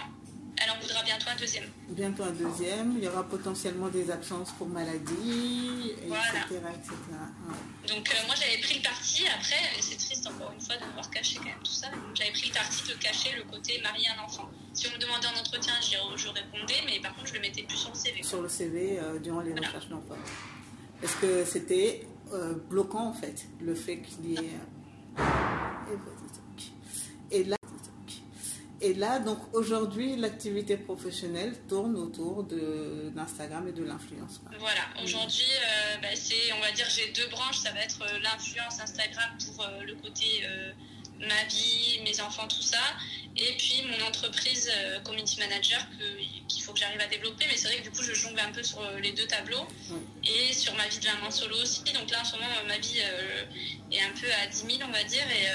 elle 0.63 0.71
en 0.71 0.79
voudra 0.81 1.03
bientôt 1.03 1.27
un 1.29 1.37
deuxième. 1.37 1.65
Bientôt 1.89 2.23
un 2.23 2.31
deuxième. 2.31 2.95
Il 2.97 3.05
y 3.05 3.09
aura 3.09 3.29
potentiellement 3.29 3.89
des 3.89 4.11
absences 4.11 4.53
pour 4.53 4.69
maladie, 4.69 5.93
etc. 6.03 6.61
Donc 7.89 8.11
euh, 8.11 8.27
moi 8.27 8.35
j'avais 8.37 8.59
pris 8.59 8.77
le 8.79 8.83
parti, 8.83 9.25
après, 9.27 9.81
c'est 9.81 9.97
triste 9.97 10.27
encore 10.27 10.53
une 10.53 10.61
fois 10.61 10.77
de 10.77 10.85
devoir 10.87 11.11
cacher 11.11 11.37
quand 11.37 11.45
même 11.45 11.63
tout 11.63 11.73
ça, 11.73 11.89
j'avais 12.15 12.31
pris 12.31 12.49
le 12.49 12.55
parti 12.55 12.89
de 12.89 12.95
cacher 12.95 13.31
le 13.37 13.43
côté 13.45 13.81
marié 13.83 14.07
un 14.17 14.23
enfant. 14.23 14.49
Si 14.73 14.87
on 14.89 14.93
me 14.93 14.99
demandait 14.99 15.27
en 15.27 15.39
entretien, 15.39 15.75
je 15.81 16.29
répondais, 16.29 16.83
mais 16.87 17.01
par 17.01 17.15
contre 17.15 17.29
je 17.29 17.35
le 17.35 17.41
mettais 17.41 17.63
plus 17.63 17.77
sur 17.77 17.91
le 17.91 17.97
CV. 17.97 18.23
Sur 18.23 18.43
le 18.43 18.49
CV 18.49 18.99
euh, 18.99 19.19
durant 19.19 19.41
les 19.41 19.53
recherches 19.53 19.89
d'emploi. 19.89 20.17
Est-ce 21.03 21.17
que 21.17 21.45
c'était 21.45 22.07
euh, 22.33 22.55
bloquant 22.55 23.09
en 23.09 23.13
fait, 23.13 23.47
le 23.61 23.75
fait 23.75 23.99
qu'il 23.99 24.31
y 24.31 24.37
ait... 24.37 24.59
Et 27.31 27.45
là, 27.45 27.57
et 28.85 28.93
là, 28.93 29.19
donc 29.19 29.39
aujourd'hui, 29.55 30.15
l'activité 30.17 30.77
professionnelle 30.77 31.55
tourne 31.71 31.97
autour 31.97 32.45
d'Instagram 32.45 33.67
et 33.67 33.73
de 33.73 33.83
l'influence. 33.83 34.43
Voilà, 34.59 34.83
aujourd'hui, 35.03 35.43
euh, 35.43 35.97
bah, 36.03 36.09
c'est, 36.15 36.53
on 36.53 36.61
va 36.61 36.71
dire, 36.73 36.87
j'ai 36.91 37.11
deux 37.13 37.27
branches. 37.29 37.57
Ça 37.57 37.73
va 37.73 37.81
être 37.81 38.03
euh, 38.03 38.19
l'influence 38.19 38.79
Instagram 38.81 39.31
pour 39.47 39.65
euh, 39.65 39.81
le 39.85 39.95
côté 39.95 40.27
ma 41.19 41.45
vie, 41.45 42.01
mes 42.05 42.21
enfants, 42.21 42.47
tout 42.47 42.61
ça. 42.61 42.83
Et 43.37 43.57
puis 43.57 43.83
mon 43.89 44.07
entreprise 44.07 44.71
community 45.05 45.39
manager 45.39 45.81
qu'il 46.47 46.63
faut 46.63 46.73
que 46.73 46.79
j'arrive 46.79 47.01
à 47.01 47.07
développer. 47.07 47.47
Mais 47.49 47.57
c'est 47.57 47.69
vrai 47.69 47.79
que 47.79 47.85
du 47.85 47.91
coup, 47.91 48.03
je 48.03 48.13
jongle 48.13 48.41
un 48.41 48.53
peu 48.53 48.63
sur 48.63 48.83
les 49.01 49.13
deux 49.13 49.27
tableaux. 49.27 49.67
Et 50.25 50.53
sur 50.53 50.75
ma 50.75 50.87
vie 50.89 50.99
de 50.99 51.07
maman 51.07 51.31
solo 51.31 51.57
aussi. 51.63 51.83
Donc 51.85 52.11
là, 52.11 52.21
en 52.21 52.25
ce 52.25 52.33
moment, 52.33 52.49
ma 52.69 52.79
vie 52.79 52.99
est 52.99 54.03
un 54.03 54.13
peu 54.21 54.27
à 54.43 54.47
10 54.47 54.57
000, 54.59 54.69
on 54.87 54.93
va 54.93 55.05
dire. 55.05 55.25
Et 55.31 55.47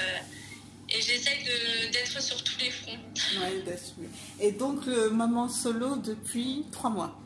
et 0.90 1.00
j'essaye 1.00 1.44
d'être 1.92 2.22
sur 2.22 2.42
tous 2.42 2.58
les 2.58 2.70
fronts. 2.70 2.98
Ouais, 3.40 3.62
d'assumer. 3.62 4.08
Et 4.40 4.52
donc, 4.52 4.86
le 4.86 5.10
maman 5.10 5.48
solo 5.48 5.96
depuis 5.96 6.64
trois 6.72 6.90
mois 6.90 7.20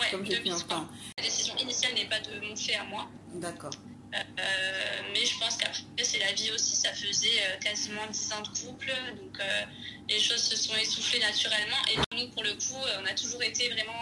ouais, 0.00 0.10
comme 0.10 0.24
j'ai 0.24 0.40
pu 0.40 0.52
entendre. 0.52 0.88
La 1.18 1.24
décision 1.24 1.56
initiale 1.56 1.94
n'est 1.94 2.06
pas 2.06 2.20
de 2.20 2.40
mon 2.46 2.56
fait 2.56 2.74
à 2.74 2.84
moi. 2.84 3.08
D'accord. 3.34 3.72
Euh, 4.14 4.22
mais 5.12 5.24
je 5.26 5.38
pense 5.38 5.56
qu'après, 5.56 5.82
c'est 6.04 6.18
la 6.18 6.32
vie 6.32 6.50
aussi. 6.52 6.76
Ça 6.76 6.92
faisait 6.92 7.28
euh, 7.28 7.58
quasiment 7.60 8.06
10 8.10 8.32
ans 8.32 8.42
de 8.42 8.48
couple. 8.48 8.92
Donc, 9.16 9.40
euh, 9.40 9.64
les 10.08 10.20
choses 10.20 10.42
se 10.42 10.56
sont 10.56 10.74
essoufflées 10.76 11.18
naturellement. 11.18 11.76
Et 11.92 12.16
nous, 12.16 12.28
pour 12.30 12.44
le 12.44 12.52
coup, 12.52 12.80
on 13.02 13.06
a 13.06 13.14
toujours 13.14 13.42
été 13.42 13.68
vraiment 13.70 13.92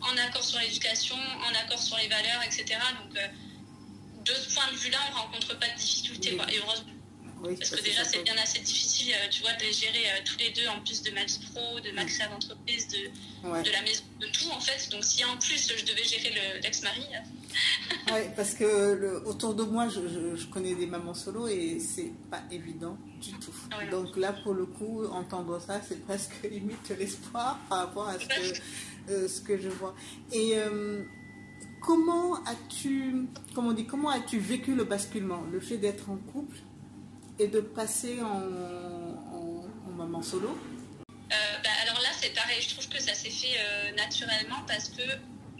en 0.00 0.16
accord 0.16 0.42
sur 0.42 0.58
l'éducation, 0.58 1.16
en 1.16 1.64
accord 1.64 1.80
sur 1.80 1.96
les 1.96 2.08
valeurs, 2.08 2.42
etc. 2.44 2.78
Donc, 3.02 3.14
de 4.24 4.32
ce 4.32 4.54
point 4.54 4.70
de 4.72 4.76
vue-là, 4.76 4.98
on 5.08 5.14
ne 5.14 5.18
rencontre 5.18 5.58
pas 5.58 5.68
de 5.68 5.76
difficultés. 5.76 6.36
Et 6.52 6.58
heureusement 6.58 6.95
parce 7.42 7.70
que 7.70 7.82
déjà, 7.82 8.04
c'est 8.04 8.22
bien 8.22 8.36
assez 8.42 8.60
difficile, 8.60 9.12
euh, 9.12 9.28
tu 9.30 9.42
vois, 9.42 9.52
de 9.54 9.62
les 9.62 9.72
gérer 9.72 10.06
euh, 10.06 10.20
tous 10.24 10.38
les 10.38 10.50
deux, 10.50 10.66
en 10.68 10.80
plus 10.80 11.02
de 11.02 11.10
ma 11.12 11.24
vie 11.24 11.38
pro, 11.52 11.80
de 11.80 11.90
ma 11.92 12.04
création 12.04 12.32
d'entreprise, 12.32 12.88
de, 12.88 12.98
de 13.62 13.70
la 13.70 13.82
maison, 13.82 14.02
de 14.20 14.26
tout, 14.26 14.48
en 14.50 14.60
fait. 14.60 14.88
Donc, 14.90 15.04
si 15.04 15.24
en 15.24 15.36
plus, 15.36 15.72
je 15.76 15.84
devais 15.84 16.04
gérer 16.04 16.32
l'ex-mari. 16.62 17.06
Euh, 17.12 18.12
oui, 18.12 18.30
parce 18.34 18.54
que 18.54 18.64
le, 18.94 19.26
autour 19.26 19.54
de 19.54 19.64
moi, 19.64 19.88
je, 19.88 20.36
je, 20.36 20.46
connais 20.46 20.74
des 20.74 20.86
mamans 20.86 21.14
solo 21.14 21.46
et 21.48 21.78
c'est 21.78 22.12
pas 22.30 22.42
évident 22.50 22.96
du 23.20 23.32
tout. 23.32 23.52
Donc, 23.90 24.16
là, 24.16 24.32
pour 24.32 24.54
le 24.54 24.66
coup, 24.66 25.04
entendre 25.06 25.60
ça, 25.60 25.80
c'est 25.86 26.04
presque 26.04 26.34
limite 26.50 26.88
l'espoir 26.98 27.58
par 27.68 27.78
rapport 27.78 28.08
à 28.08 28.18
ce 28.18 28.26
que, 28.26 29.28
ce 29.28 29.40
que 29.40 29.58
je 29.58 29.68
vois. 29.68 29.94
Et. 30.32 30.54
comment 31.80 32.34
as-tu, 32.46 33.26
comment 33.54 33.72
dit, 33.72 33.86
comment 33.86 34.10
as-tu 34.10 34.40
vécu 34.40 34.74
le 34.74 34.84
basculement, 34.84 35.44
le 35.52 35.60
fait 35.60 35.76
d'être 35.76 36.10
en 36.10 36.16
couple 36.16 36.56
et 37.38 37.48
de 37.48 37.60
passer 37.60 38.20
en, 38.20 38.40
maman 39.96 40.20
solo 40.22 40.58
euh, 41.10 41.34
bah, 41.64 41.70
Alors 41.82 42.00
là, 42.02 42.08
c'est 42.20 42.34
pareil. 42.34 42.60
Je 42.60 42.70
trouve 42.74 42.88
que 42.88 43.00
ça 43.00 43.14
s'est 43.14 43.30
fait 43.30 43.56
euh, 43.58 43.92
naturellement 43.92 44.62
parce 44.66 44.90
que, 44.90 45.02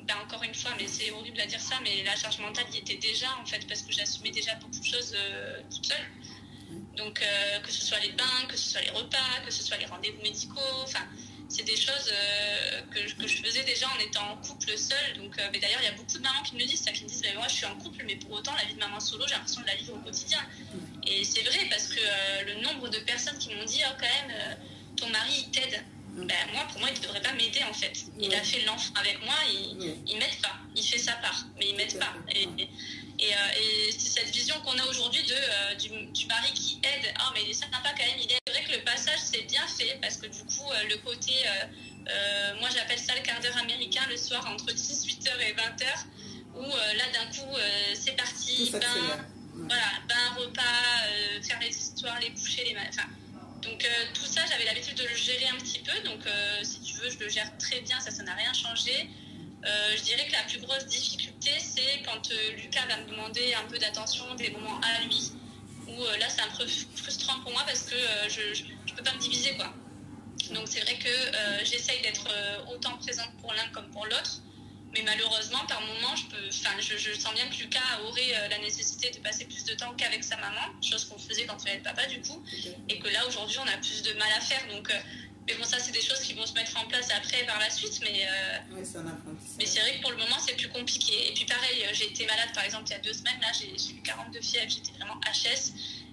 bah, 0.06 0.14
encore 0.24 0.42
une 0.42 0.54
fois, 0.54 0.72
mais 0.78 0.86
c'est 0.86 1.10
horrible 1.10 1.40
à 1.40 1.46
dire 1.46 1.60
ça, 1.60 1.76
mais 1.82 2.02
la 2.04 2.14
charge 2.16 2.38
mentale 2.40 2.66
y 2.72 2.78
était 2.78 2.96
déjà 2.96 3.28
en 3.42 3.46
fait 3.46 3.66
parce 3.66 3.82
que 3.82 3.92
j'assumais 3.92 4.30
déjà 4.30 4.54
beaucoup 4.56 4.78
de 4.78 4.84
choses 4.84 5.14
euh, 5.16 5.60
toute 5.70 5.86
seule. 5.86 6.06
Donc, 6.96 7.22
que 7.62 7.70
ce 7.70 7.84
soit 7.84 8.00
les 8.00 8.12
bains, 8.12 8.46
que 8.48 8.56
ce 8.56 8.70
soit 8.70 8.80
les 8.80 8.90
repas, 8.90 9.40
que 9.44 9.52
ce 9.52 9.62
soit 9.62 9.76
les 9.76 9.84
rendez-vous 9.84 10.20
médicaux, 10.22 10.60
enfin, 10.82 11.04
c'est 11.48 11.62
des 11.62 11.76
choses 11.76 12.10
euh, 12.12 12.82
que, 12.90 13.22
que, 13.22 13.28
je 13.28 13.36
faisais 13.42 13.62
déjà 13.62 13.86
en 13.88 13.98
étant 14.00 14.32
en 14.32 14.36
couple 14.36 14.76
seul. 14.76 15.16
Donc, 15.16 15.38
euh, 15.38 15.48
mais 15.52 15.60
d'ailleurs, 15.60 15.80
il 15.82 15.84
y 15.84 15.88
a 15.88 15.92
beaucoup 15.92 16.16
de 16.16 16.22
mamans 16.22 16.42
qui 16.42 16.54
me 16.54 16.60
le 16.60 16.66
disent, 16.66 16.82
ça, 16.82 16.92
qui 16.92 17.04
me 17.04 17.08
disent, 17.08 17.22
moi, 17.34 17.46
je 17.48 17.54
suis 17.54 17.66
en 17.66 17.76
couple, 17.76 18.02
mais 18.06 18.16
pour 18.16 18.32
autant, 18.32 18.52
la 18.54 18.64
vie 18.64 18.74
de 18.74 18.80
maman 18.80 18.98
solo, 18.98 19.24
j'ai 19.26 19.34
l'impression 19.34 19.60
de 19.60 19.66
la 19.66 19.76
vivre 19.76 19.94
au 19.94 19.98
quotidien. 19.98 20.40
Et 21.06 21.24
c'est 21.24 21.42
vrai 21.42 21.66
parce 21.70 21.88
que 21.88 22.00
euh, 22.00 22.54
le 22.54 22.62
nombre 22.62 22.88
de 22.88 22.98
personnes 22.98 23.38
qui 23.38 23.54
m'ont 23.54 23.64
dit, 23.64 23.80
oh, 23.86 23.92
quand 23.98 24.28
même, 24.28 24.36
ton 24.96 25.08
mari, 25.08 25.44
il 25.46 25.50
t'aide. 25.50 25.82
Ben, 26.16 26.34
moi, 26.52 26.66
pour 26.70 26.80
moi, 26.80 26.88
il 26.90 26.98
ne 26.98 27.04
devrait 27.04 27.20
pas 27.20 27.34
m'aider 27.34 27.62
en 27.68 27.74
fait. 27.74 27.92
Il 28.18 28.34
a 28.34 28.42
fait 28.42 28.62
l'enfant 28.64 28.94
avec 28.98 29.22
moi, 29.22 29.34
il, 29.50 29.96
il 30.06 30.16
m'aide 30.18 30.40
pas. 30.42 30.56
Il 30.74 30.82
fait 30.82 30.98
sa 30.98 31.12
part, 31.12 31.44
mais 31.58 31.68
il 31.68 31.76
m'aide 31.76 31.98
pas. 31.98 32.14
Et, 32.34 32.48
Et, 33.18 33.92
c'est 33.92 34.20
cette 34.20 34.34
vision 34.34 34.54
qu'on 34.64 34.78
a 34.78 34.84
aujourd'hui 34.86 35.22
de 35.22 35.76
du, 35.76 35.88
du, 36.12 36.26
mari 36.26 36.52
qui 36.54 36.80
aide. 36.82 37.12
Ah, 37.18 37.30
mais 37.34 37.42
il 37.44 37.50
est 37.50 37.52
sympa 37.52 37.78
quand 37.82 38.04
même, 38.04 38.18
il 38.18 38.32
est. 38.32 38.38
C'est 38.46 38.52
vrai 38.54 38.64
que 38.64 38.78
le 38.78 38.84
passage, 38.84 39.18
c'est 39.22 39.42
bien 39.42 39.66
fait 39.66 39.98
parce 40.00 40.16
que 40.16 40.26
du 40.26 40.42
coup, 40.44 40.70
le 40.88 40.96
côté. 41.04 41.34
moi, 42.60 42.70
j'appelle 42.74 42.98
ça 42.98 43.14
le 43.14 43.20
quart 43.20 43.40
d'heure 43.40 43.58
américain 43.58 44.06
le 44.08 44.16
soir 44.16 44.46
entre 44.50 44.72
10, 44.72 45.06
8h 45.06 45.28
et 45.48 45.52
20h 45.52 45.86
où 46.56 46.62
là, 46.62 47.04
d'un 47.12 47.26
coup, 47.26 47.54
c'est 47.94 48.16
parti. 48.16 48.72
Voilà, 49.56 49.90
bain, 50.08 50.34
repas, 50.38 51.42
faire 51.42 51.60
les 51.60 51.68
histoires, 51.68 52.20
les 52.20 52.30
coucher, 52.30 52.64
les. 52.64 52.76
Enfin, 52.88 53.08
donc 53.66 53.84
euh, 53.84 54.04
tout 54.14 54.24
ça, 54.24 54.42
j'avais 54.48 54.64
l'habitude 54.64 54.96
de 54.96 55.02
le 55.02 55.16
gérer 55.16 55.46
un 55.48 55.56
petit 55.56 55.80
peu. 55.80 55.92
Donc 56.08 56.24
euh, 56.26 56.60
si 56.62 56.80
tu 56.80 56.94
veux, 56.94 57.10
je 57.10 57.18
le 57.18 57.28
gère 57.28 57.50
très 57.58 57.80
bien, 57.80 57.98
ça, 58.00 58.10
ça 58.10 58.22
n'a 58.22 58.34
rien 58.34 58.52
changé. 58.52 59.10
Euh, 59.64 59.96
je 59.96 60.02
dirais 60.02 60.26
que 60.26 60.32
la 60.32 60.44
plus 60.44 60.60
grosse 60.60 60.86
difficulté, 60.86 61.50
c'est 61.58 62.02
quand 62.04 62.30
Lucas 62.56 62.86
va 62.86 62.98
me 62.98 63.10
demander 63.10 63.54
un 63.54 63.64
peu 63.64 63.78
d'attention, 63.78 64.34
des 64.36 64.50
moments 64.50 64.80
à 64.80 65.02
lui, 65.02 65.32
où 65.88 66.04
là, 66.20 66.28
c'est 66.28 66.42
un 66.42 66.56
peu 66.56 66.66
frustrant 66.94 67.40
pour 67.40 67.50
moi 67.50 67.62
parce 67.66 67.82
que 67.82 67.96
je 68.28 68.62
ne 68.62 68.96
peux 68.96 69.02
pas 69.02 69.14
me 69.14 69.18
diviser. 69.18 69.56
quoi. 69.56 69.72
Donc 70.54 70.68
c'est 70.68 70.80
vrai 70.80 70.96
que 70.98 71.64
j'essaye 71.64 72.00
d'être 72.02 72.28
autant 72.72 72.96
présente 72.98 73.30
pour 73.40 73.52
l'un 73.54 73.66
comme 73.72 73.90
pour 73.90 74.04
l'autre. 74.06 74.42
Mais 74.96 75.02
malheureusement, 75.02 75.58
par 75.68 75.80
moment, 75.82 76.16
je, 76.16 76.24
peux, 76.26 76.50
je, 76.80 76.96
je 76.96 77.20
sens 77.20 77.34
bien 77.34 77.46
que 77.48 77.56
Lucas 77.56 77.80
aurait 78.06 78.34
euh, 78.34 78.48
la 78.48 78.58
nécessité 78.58 79.10
de 79.10 79.18
passer 79.18 79.44
plus 79.44 79.64
de 79.64 79.74
temps 79.74 79.92
qu'avec 79.94 80.24
sa 80.24 80.36
maman, 80.38 80.62
chose 80.80 81.04
qu'on 81.04 81.18
faisait 81.18 81.44
quand 81.44 81.62
il 81.62 81.68
avait 81.68 81.78
le 81.78 81.82
papa 81.82 82.06
du 82.06 82.20
coup, 82.22 82.42
et 82.88 82.98
que 82.98 83.08
là 83.08 83.26
aujourd'hui 83.26 83.58
on 83.58 83.68
a 83.68 83.76
plus 83.76 84.02
de 84.02 84.14
mal 84.14 84.28
à 84.34 84.40
faire. 84.40 84.66
Donc, 84.68 84.90
euh, 84.90 84.94
mais 85.46 85.54
bon, 85.54 85.64
ça 85.64 85.78
c'est 85.78 85.92
des 85.92 86.00
choses 86.00 86.20
qui 86.20 86.32
vont 86.32 86.46
se 86.46 86.54
mettre 86.54 86.74
en 86.78 86.86
place 86.86 87.08
après 87.14 87.44
par 87.44 87.58
la 87.58 87.68
suite, 87.68 88.00
mais, 88.02 88.26
euh, 88.26 88.58
mais 89.58 89.66
c'est 89.66 89.80
vrai 89.80 89.96
que 89.96 90.00
pour 90.00 90.12
le 90.12 90.16
moment 90.16 90.36
c'est 90.44 90.56
plus 90.56 90.70
compliqué. 90.70 91.28
Et 91.28 91.34
puis 91.34 91.44
pareil, 91.44 91.86
j'ai 91.92 92.06
été 92.06 92.24
malade 92.24 92.48
par 92.54 92.64
exemple 92.64 92.84
il 92.86 92.92
y 92.92 92.94
a 92.94 93.00
deux 93.00 93.12
semaines, 93.12 93.40
là 93.42 93.48
j'ai 93.52 93.72
eu 93.92 94.00
42 94.02 94.40
fièvres, 94.40 94.70
j'étais 94.70 94.92
vraiment 94.92 95.20
HS. 95.20 95.72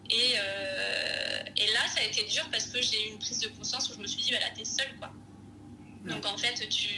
Et, 0.10 0.34
et, 0.34 1.68
là 1.72 1.80
ça 1.88 2.02
a 2.02 2.04
été 2.04 2.24
dur 2.26 2.48
parce 2.52 2.66
que 2.66 2.82
j'ai 2.82 3.08
eu 3.08 3.12
une 3.14 3.20
prise 3.20 3.40
de 3.40 3.48
conscience 3.48 3.90
où 3.90 3.94
je 3.94 4.00
me 4.00 4.08
suis 4.08 4.22
dit, 4.22 4.32
bah 4.32 4.40
là 4.42 4.50
t'es 4.56 4.66
seule 4.66 4.94
quoi. 5.00 5.12
Donc 6.06 6.26
en 6.26 6.38
fait, 6.38 6.68
tu 6.68 6.90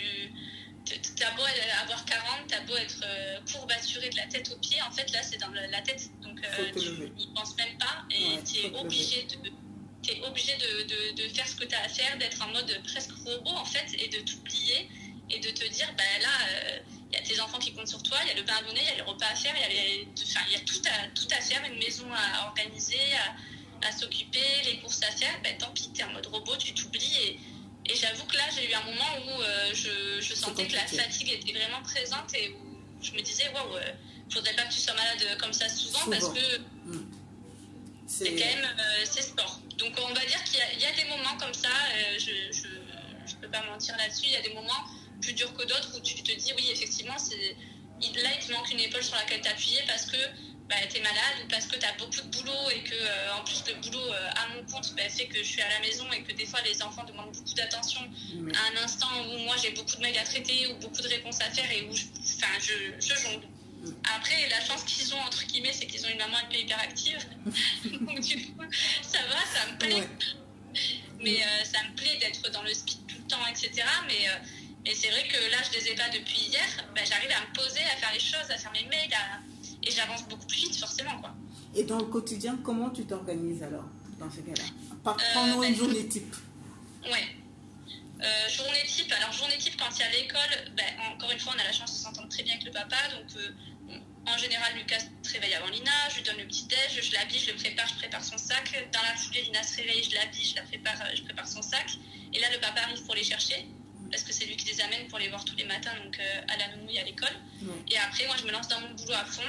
t'as 0.85 1.31
beau 1.31 1.43
avoir 1.81 2.05
40, 2.05 2.47
t'as 2.47 2.61
beau 2.61 2.75
être 2.75 3.01
euh, 3.03 3.39
courbaturé 3.51 4.09
de 4.09 4.15
la 4.15 4.27
tête 4.27 4.51
aux 4.51 4.59
pieds, 4.59 4.81
en 4.81 4.91
fait 4.91 5.11
là 5.11 5.21
c'est 5.23 5.37
dans 5.37 5.49
la 5.49 5.81
tête, 5.81 6.09
donc 6.21 6.39
euh, 6.43 6.71
tu 6.73 7.11
n'y 7.17 7.27
penses 7.33 7.55
même 7.57 7.77
pas 7.77 8.05
et 8.11 8.43
tu 8.43 8.65
es 8.65 8.79
obligé 8.79 9.23
de 9.23 9.51
es 10.07 10.21
obligé 10.23 10.53
de, 10.57 11.13
de, 11.15 11.33
faire 11.33 11.47
ce 11.47 11.55
que 11.55 11.65
tu 11.65 11.73
as 11.73 11.81
à 11.81 11.89
faire, 11.89 12.15
d'être 12.19 12.39
en 12.43 12.51
mode 12.51 12.79
presque 12.83 13.11
robot 13.25 13.49
en 13.49 13.65
fait 13.65 13.87
et 13.97 14.07
de 14.07 14.19
t'oublier 14.19 14.87
et 15.31 15.39
de 15.39 15.49
te 15.49 15.67
dire 15.67 15.91
bah 15.97 16.03
là 16.21 16.29
il 17.11 17.15
euh, 17.15 17.17
y 17.17 17.17
a 17.17 17.21
tes 17.21 17.39
enfants 17.41 17.57
qui 17.57 17.73
comptent 17.73 17.87
sur 17.87 18.03
toi, 18.03 18.17
il 18.23 18.27
y 18.27 18.31
a 18.31 18.35
le 18.35 18.43
bain 18.43 18.53
à 18.59 18.61
donner, 18.61 18.81
il 18.81 18.87
y 18.87 18.91
a 18.91 18.95
les 18.95 19.01
repas 19.01 19.25
à 19.25 19.35
faire, 19.35 19.55
il 19.57 19.75
y 19.75 19.79
a, 19.79 20.51
y 20.51 20.55
a 20.55 20.59
tout, 20.59 20.81
à, 20.85 21.07
tout 21.09 21.27
à 21.31 21.41
faire, 21.41 21.63
une 21.65 21.79
maison 21.79 22.05
à 22.13 22.47
organiser, 22.47 22.99
à, 23.15 23.87
à 23.87 23.91
s'occuper, 23.91 24.61
les 24.65 24.79
courses 24.79 25.01
à 25.01 25.11
faire, 25.11 25.41
bah, 25.43 25.49
tant 25.57 25.71
pis, 25.71 25.89
tu 25.91 26.01
es 26.01 26.03
en 26.03 26.11
mode 26.11 26.25
robot, 26.27 26.55
tu 26.57 26.73
t'oublies 26.73 27.17
et 27.23 27.39
et 27.87 27.95
j'avoue 27.95 28.25
que 28.25 28.35
là, 28.35 28.43
j'ai 28.55 28.69
eu 28.69 28.73
un 28.73 28.81
moment 28.81 29.27
où 29.27 29.41
euh, 29.41 29.73
je, 29.73 30.21
je, 30.21 30.33
sentais 30.33 30.67
que 30.67 30.73
la 30.73 30.87
fatigue 30.87 31.31
était 31.31 31.51
vraiment 31.51 31.81
présente 31.83 32.33
et 32.33 32.49
où 32.49 33.03
je 33.03 33.11
me 33.11 33.21
disais, 33.21 33.49
waouh, 33.53 33.73
ne 33.73 33.79
euh, 33.79 33.91
faudrait 34.31 34.53
pas 34.55 34.63
que 34.63 34.73
tu 34.73 34.79
sois 34.79 34.95
malade 34.95 35.37
comme 35.39 35.53
ça 35.53 35.69
souvent, 35.69 35.99
parce 36.09 36.29
que 36.29 36.57
hmm. 36.85 37.11
c'est 38.07 38.31
quand 38.31 38.45
même 38.45 38.65
euh, 38.65 39.05
c'est 39.05 39.21
sport. 39.21 39.59
Donc 39.77 39.93
on 40.01 40.13
va 40.13 40.25
dire 40.25 40.43
qu'il 40.45 40.79
y, 40.79 40.85
a 40.85 40.91
des 40.93 41.05
moments 41.09 41.37
comme 41.37 41.53
ça, 41.53 41.69
je, 42.17 42.31
je, 42.51 43.35
peux 43.35 43.49
pas 43.49 43.63
mentir 43.69 43.95
là-dessus, 43.97 44.25
il 44.25 44.31
y 44.31 44.35
a 44.37 44.41
des 44.41 44.53
moments 44.53 44.85
plus 45.21 45.33
durs 45.33 45.53
que 45.53 45.63
d'autres 45.63 45.97
où 45.97 45.99
tu 45.99 46.15
te 46.23 46.31
dis, 46.31 46.53
oui, 46.55 46.69
effectivement, 46.71 47.17
c'est 47.17 47.55
là, 48.01 48.29
il 48.39 48.45
te 48.45 48.51
manque 48.51 48.71
une 48.71 48.79
épaule 48.79 49.03
sur 49.03 49.15
laquelle 49.15 49.41
t'appuyer 49.41 49.81
parce 49.85 50.05
que 50.05 50.17
bah, 50.67 50.75
tu 50.89 50.97
es 50.97 51.01
malade 51.01 51.37
ou 51.43 51.47
parce 51.47 51.67
que 51.67 51.77
tu 51.77 51.85
as 51.85 51.93
beaucoup 51.93 52.21
de 52.21 52.37
boulot 52.37 52.69
et 52.73 52.81
que 52.81 52.95
euh, 52.95 53.35
en 53.35 53.43
plus 53.43 53.63
le 53.67 53.75
boulot 53.81 54.11
euh, 54.11 54.29
à 54.31 54.47
mon 54.55 54.63
compte 54.65 54.95
bah, 54.95 55.07
fait 55.09 55.27
que 55.27 55.37
je 55.37 55.43
suis 55.43 55.61
à 55.61 55.69
la 55.69 55.79
maison 55.79 56.11
et 56.11 56.23
que 56.23 56.31
des 56.31 56.45
fois 56.45 56.59
les 56.61 56.81
enfants 56.81 57.03
demandent 57.03 57.31
beaucoup 57.31 57.53
d'attention 57.53 58.01
à 58.01 58.71
un 58.71 58.83
instant 58.83 59.07
où 59.29 59.37
moi 59.39 59.55
j'ai 59.61 59.71
beaucoup 59.71 59.95
de 59.95 60.01
mails 60.01 60.17
à 60.17 60.23
traiter 60.23 60.67
ou 60.67 60.75
beaucoup 60.77 61.01
de 61.01 61.07
réponses 61.07 61.39
à 61.41 61.51
faire 61.51 61.71
et 61.71 61.83
où 61.83 61.95
je, 61.95 62.05
je, 62.59 62.73
je 62.99 63.15
jongle. 63.15 63.47
Après, 64.15 64.49
la 64.49 64.59
chance 64.61 64.83
qu'ils 64.83 65.13
ont, 65.13 65.19
entre 65.19 65.45
guillemets, 65.45 65.71
c'est 65.71 65.85
qu'ils 65.85 66.03
ont 66.07 66.09
une 66.09 66.17
maman 66.17 66.37
un 66.37 66.45
peu 66.49 66.57
hyperactive. 66.57 67.19
Donc, 67.85 68.19
du 68.19 68.47
coup, 68.47 68.63
ça 69.03 69.19
va, 69.27 69.37
ça 69.53 69.71
me 69.71 69.77
plaît. 69.77 70.07
Mais 71.19 71.43
euh, 71.43 71.63
ça 71.63 71.83
me 71.83 71.95
plaît 71.95 72.17
d'être 72.19 72.49
dans 72.51 72.63
le 72.63 72.73
speed 72.73 73.05
tout 73.05 73.17
le 73.19 73.27
temps, 73.27 73.45
etc. 73.47 73.85
Mais, 74.07 74.25
et 74.89 74.95
c'est 74.95 75.09
vrai 75.09 75.27
que 75.27 75.37
là, 75.51 75.57
je 75.71 75.77
les 75.77 75.91
ai 75.91 75.95
pas 75.95 76.09
depuis 76.09 76.39
hier. 76.39 76.65
Bah, 76.95 77.01
j'arrive 77.07 77.29
à 77.29 77.41
me 77.41 77.53
poser, 77.53 77.81
à 77.81 77.95
faire 77.97 78.11
les 78.11 78.19
choses, 78.19 78.49
à 78.49 78.57
faire 78.57 78.71
mes 78.71 78.85
mails, 78.85 79.13
à 79.13 79.39
et 79.85 79.91
j'avance 79.91 80.23
beaucoup 80.27 80.45
plus 80.45 80.57
vite, 80.57 80.75
forcément. 80.77 81.19
Quoi. 81.19 81.33
Et 81.75 81.83
dans 81.83 81.97
le 81.97 82.05
quotidien, 82.05 82.57
comment 82.63 82.89
tu 82.89 83.05
t'organises 83.05 83.63
alors, 83.63 83.85
dans 84.19 84.29
ce 84.31 84.41
cas-là? 84.41 84.63
Euh, 85.07 85.61
une 85.61 85.75
journée 85.75 86.07
type. 86.07 86.35
Ouais. 87.03 87.27
Euh, 88.23 88.49
journée 88.49 88.83
type, 88.87 89.11
alors 89.11 89.31
journée 89.33 89.57
type 89.57 89.75
quand 89.77 89.89
il 89.93 89.99
y 89.99 90.03
a 90.03 90.09
l'école, 90.09 90.71
ben, 90.75 90.85
encore 91.13 91.29
une 91.31 91.37
fois 91.37 91.53
on 91.55 91.59
a 91.59 91.63
la 91.65 91.73
chance 91.73 91.91
de 91.93 91.97
s'entendre 91.97 92.29
très 92.29 92.43
bien 92.43 92.53
avec 92.53 92.65
le 92.65 92.71
papa, 92.71 92.95
donc 93.11 93.27
euh, 93.35 93.99
en 94.25 94.37
général 94.37 94.73
Lucas 94.77 95.01
se 95.21 95.33
réveille 95.33 95.53
avant 95.53 95.67
Lina, 95.67 95.91
je 96.09 96.15
lui 96.15 96.23
donne 96.23 96.37
le 96.37 96.47
petit 96.47 96.65
déj, 96.65 97.01
je 97.03 97.13
l'habille, 97.13 97.37
je 97.37 97.51
le 97.51 97.57
prépare, 97.57 97.87
je 97.89 97.95
prépare 97.95 98.23
son 98.23 98.37
sac, 98.37 98.71
dans 98.93 99.01
la 99.01 99.15
foulée 99.17 99.41
Lina 99.43 99.61
se 99.61 99.75
réveille, 99.75 100.01
je 100.01 100.15
l'habille, 100.15 100.45
je 100.45 100.55
la 100.55 100.61
prépare, 100.63 100.95
je 101.13 101.23
prépare 101.23 101.47
son 101.47 101.61
sac, 101.61 101.91
et 102.33 102.39
là 102.39 102.47
le 102.51 102.59
papa 102.59 102.81
arrive 102.83 103.03
pour 103.03 103.15
les 103.15 103.23
chercher, 103.25 103.67
parce 104.09 104.23
que 104.23 104.31
c'est 104.31 104.45
lui 104.45 104.55
qui 104.55 104.73
les 104.73 104.81
amène 104.81 105.07
pour 105.09 105.19
les 105.19 105.27
voir 105.27 105.43
tous 105.43 105.57
les 105.57 105.65
matins, 105.65 105.93
donc 106.03 106.17
à 106.47 106.57
la 106.57 106.75
nounou 106.75 106.89
et 106.89 106.99
à 106.99 107.03
l'école, 107.03 107.35
et 107.91 107.97
après 107.97 108.25
moi 108.27 108.37
je 108.39 108.45
me 108.45 108.51
lance 108.51 108.69
dans 108.69 108.79
mon 108.79 108.91
boulot 108.95 109.13
à 109.13 109.25
fond, 109.25 109.43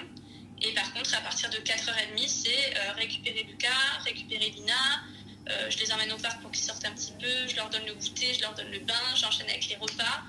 et 0.66 0.72
par 0.72 0.92
contre, 0.92 1.14
à 1.14 1.20
partir 1.20 1.48
de 1.50 1.58
4h30, 1.58 2.26
c'est 2.26 2.76
euh, 2.76 2.92
récupérer 2.96 3.44
Lucas, 3.44 3.68
récupérer 4.04 4.50
Lina. 4.50 4.74
Euh, 5.48 5.70
je 5.70 5.78
les 5.78 5.92
emmène 5.92 6.12
au 6.12 6.16
parc 6.16 6.42
pour 6.42 6.50
qu'ils 6.50 6.64
sortent 6.64 6.84
un 6.84 6.92
petit 6.92 7.12
peu. 7.20 7.46
Je 7.48 7.54
leur 7.54 7.70
donne 7.70 7.86
le 7.86 7.94
goûter, 7.94 8.34
je 8.34 8.40
leur 8.40 8.52
donne 8.54 8.70
le 8.72 8.80
bain. 8.80 8.94
J'enchaîne 9.14 9.48
avec 9.48 9.68
les 9.68 9.76
repas. 9.76 10.22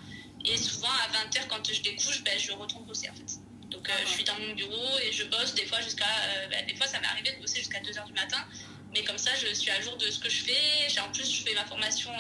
Et 0.46 0.56
souvent, 0.56 0.88
à 0.90 1.26
20h, 1.26 1.48
quand 1.48 1.68
je 1.68 1.82
les 1.82 1.96
couche, 1.96 2.24
ben, 2.24 2.38
je 2.38 2.52
retourne 2.52 2.86
bosser 2.86 3.10
en 3.10 3.16
fait. 3.16 3.40
Donc, 3.72 3.90
euh, 3.90 3.94
je 4.06 4.10
suis 4.12 4.24
dans 4.24 4.38
mon 4.40 4.54
bureau 4.54 5.00
et 5.04 5.12
je 5.12 5.24
bosse 5.24 5.56
des 5.56 5.66
fois 5.66 5.82
jusqu'à. 5.82 6.06
Ben, 6.52 6.68
des 6.68 6.76
fois, 6.76 6.86
ça 6.86 7.00
m'est 7.00 7.08
arrivé 7.08 7.32
de 7.36 7.42
bosser 7.42 7.58
jusqu'à 7.58 7.80
2h 7.80 8.06
du 8.06 8.14
matin. 8.14 8.46
Mais 8.94 9.04
comme 9.04 9.18
ça, 9.18 9.32
je 9.36 9.54
suis 9.54 9.72
à 9.72 9.82
jour 9.82 9.98
de 9.98 10.06
ce 10.06 10.20
que 10.20 10.30
je 10.30 10.44
fais. 10.44 11.00
En 11.02 11.12
plus, 11.12 11.30
je 11.30 11.44
fais 11.44 11.56
ma 11.56 11.66
formation. 11.66 12.12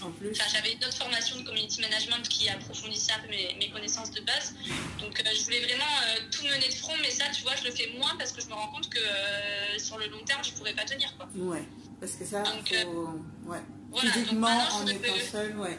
En 0.00 0.10
plus. 0.12 0.32
J'avais 0.52 0.72
une 0.72 0.84
autre 0.84 0.96
formation 0.96 1.36
de 1.36 1.42
community 1.42 1.80
management 1.80 2.26
qui 2.28 2.48
approfondissait 2.48 3.12
un 3.12 3.18
peu 3.18 3.28
mes, 3.28 3.70
connaissances 3.70 4.12
de 4.12 4.20
base. 4.20 4.54
Donc, 5.00 5.20
je 5.20 5.44
voulais 5.44 5.60
vraiment 5.60 5.84
mener 6.48 6.68
de 6.68 6.74
front, 6.74 6.94
mais 7.00 7.10
ça, 7.10 7.24
tu 7.32 7.42
vois, 7.42 7.54
je 7.56 7.64
le 7.64 7.70
fais 7.70 7.90
moins 7.96 8.16
parce 8.18 8.32
que 8.32 8.40
je 8.40 8.46
me 8.46 8.54
rends 8.54 8.68
compte 8.68 8.88
que 8.88 8.98
sur 9.78 9.98
le 9.98 10.08
long 10.08 10.22
terme, 10.24 10.42
je 10.44 10.52
pourrais 10.52 10.74
pas 10.74 10.84
tenir. 10.84 11.14
Quoi. 11.16 11.28
Ouais, 11.36 11.62
parce 12.00 12.12
que 12.12 12.24
ça, 12.24 12.42
donc, 12.42 12.68
faut... 12.68 13.50
ouais. 13.50 13.58
Voilà, 13.90 14.12
Physiquement, 14.12 14.68
en 14.72 14.86
étant 14.86 15.14
seul, 15.30 15.56
ouais. 15.56 15.78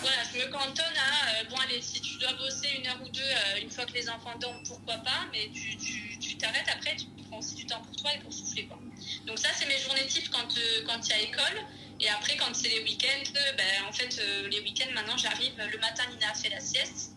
Voilà, 0.00 0.16
je 0.32 0.38
me 0.38 0.52
cantonne 0.52 0.84
à, 0.96 1.44
bon 1.44 1.56
allez, 1.56 1.80
si 1.80 2.00
tu 2.00 2.18
dois 2.18 2.32
bosser 2.34 2.68
une 2.78 2.86
heure 2.86 2.98
ou 3.02 3.08
deux, 3.08 3.62
une 3.62 3.70
fois 3.70 3.86
que 3.86 3.92
les 3.92 4.08
enfants 4.10 4.36
dorment, 4.40 4.62
pourquoi 4.66 4.96
pas, 4.98 5.26
mais 5.32 5.50
tu 5.52 6.36
t'arrêtes 6.36 6.66
tu, 6.66 6.72
après, 6.72 6.96
tu 6.96 7.06
prends 7.28 7.38
aussi 7.38 7.54
du 7.54 7.66
temps 7.66 7.80
pour 7.80 7.96
toi 7.96 8.10
et 8.14 8.18
pour 8.18 8.32
souffler. 8.32 8.66
Quoi. 8.66 8.78
Donc 9.26 9.38
ça, 9.38 9.48
c'est 9.54 9.66
mes 9.66 9.78
journées 9.78 10.06
types 10.06 10.30
quand 10.30 10.56
euh, 10.56 10.82
quand 10.86 10.98
il 11.06 11.10
y 11.10 11.12
a 11.12 11.20
école. 11.22 11.58
Et 12.00 12.08
après, 12.08 12.36
quand 12.36 12.54
c'est 12.54 12.68
les 12.68 12.82
week-ends, 12.82 13.32
euh, 13.36 13.52
ben, 13.56 13.88
en 13.88 13.92
fait, 13.92 14.20
euh, 14.20 14.48
les 14.48 14.60
week-ends, 14.60 14.90
maintenant, 14.94 15.16
j'arrive. 15.16 15.52
Le 15.56 15.78
matin, 15.78 16.04
Nina 16.10 16.32
fait 16.34 16.48
la 16.48 16.60
sieste. 16.60 17.12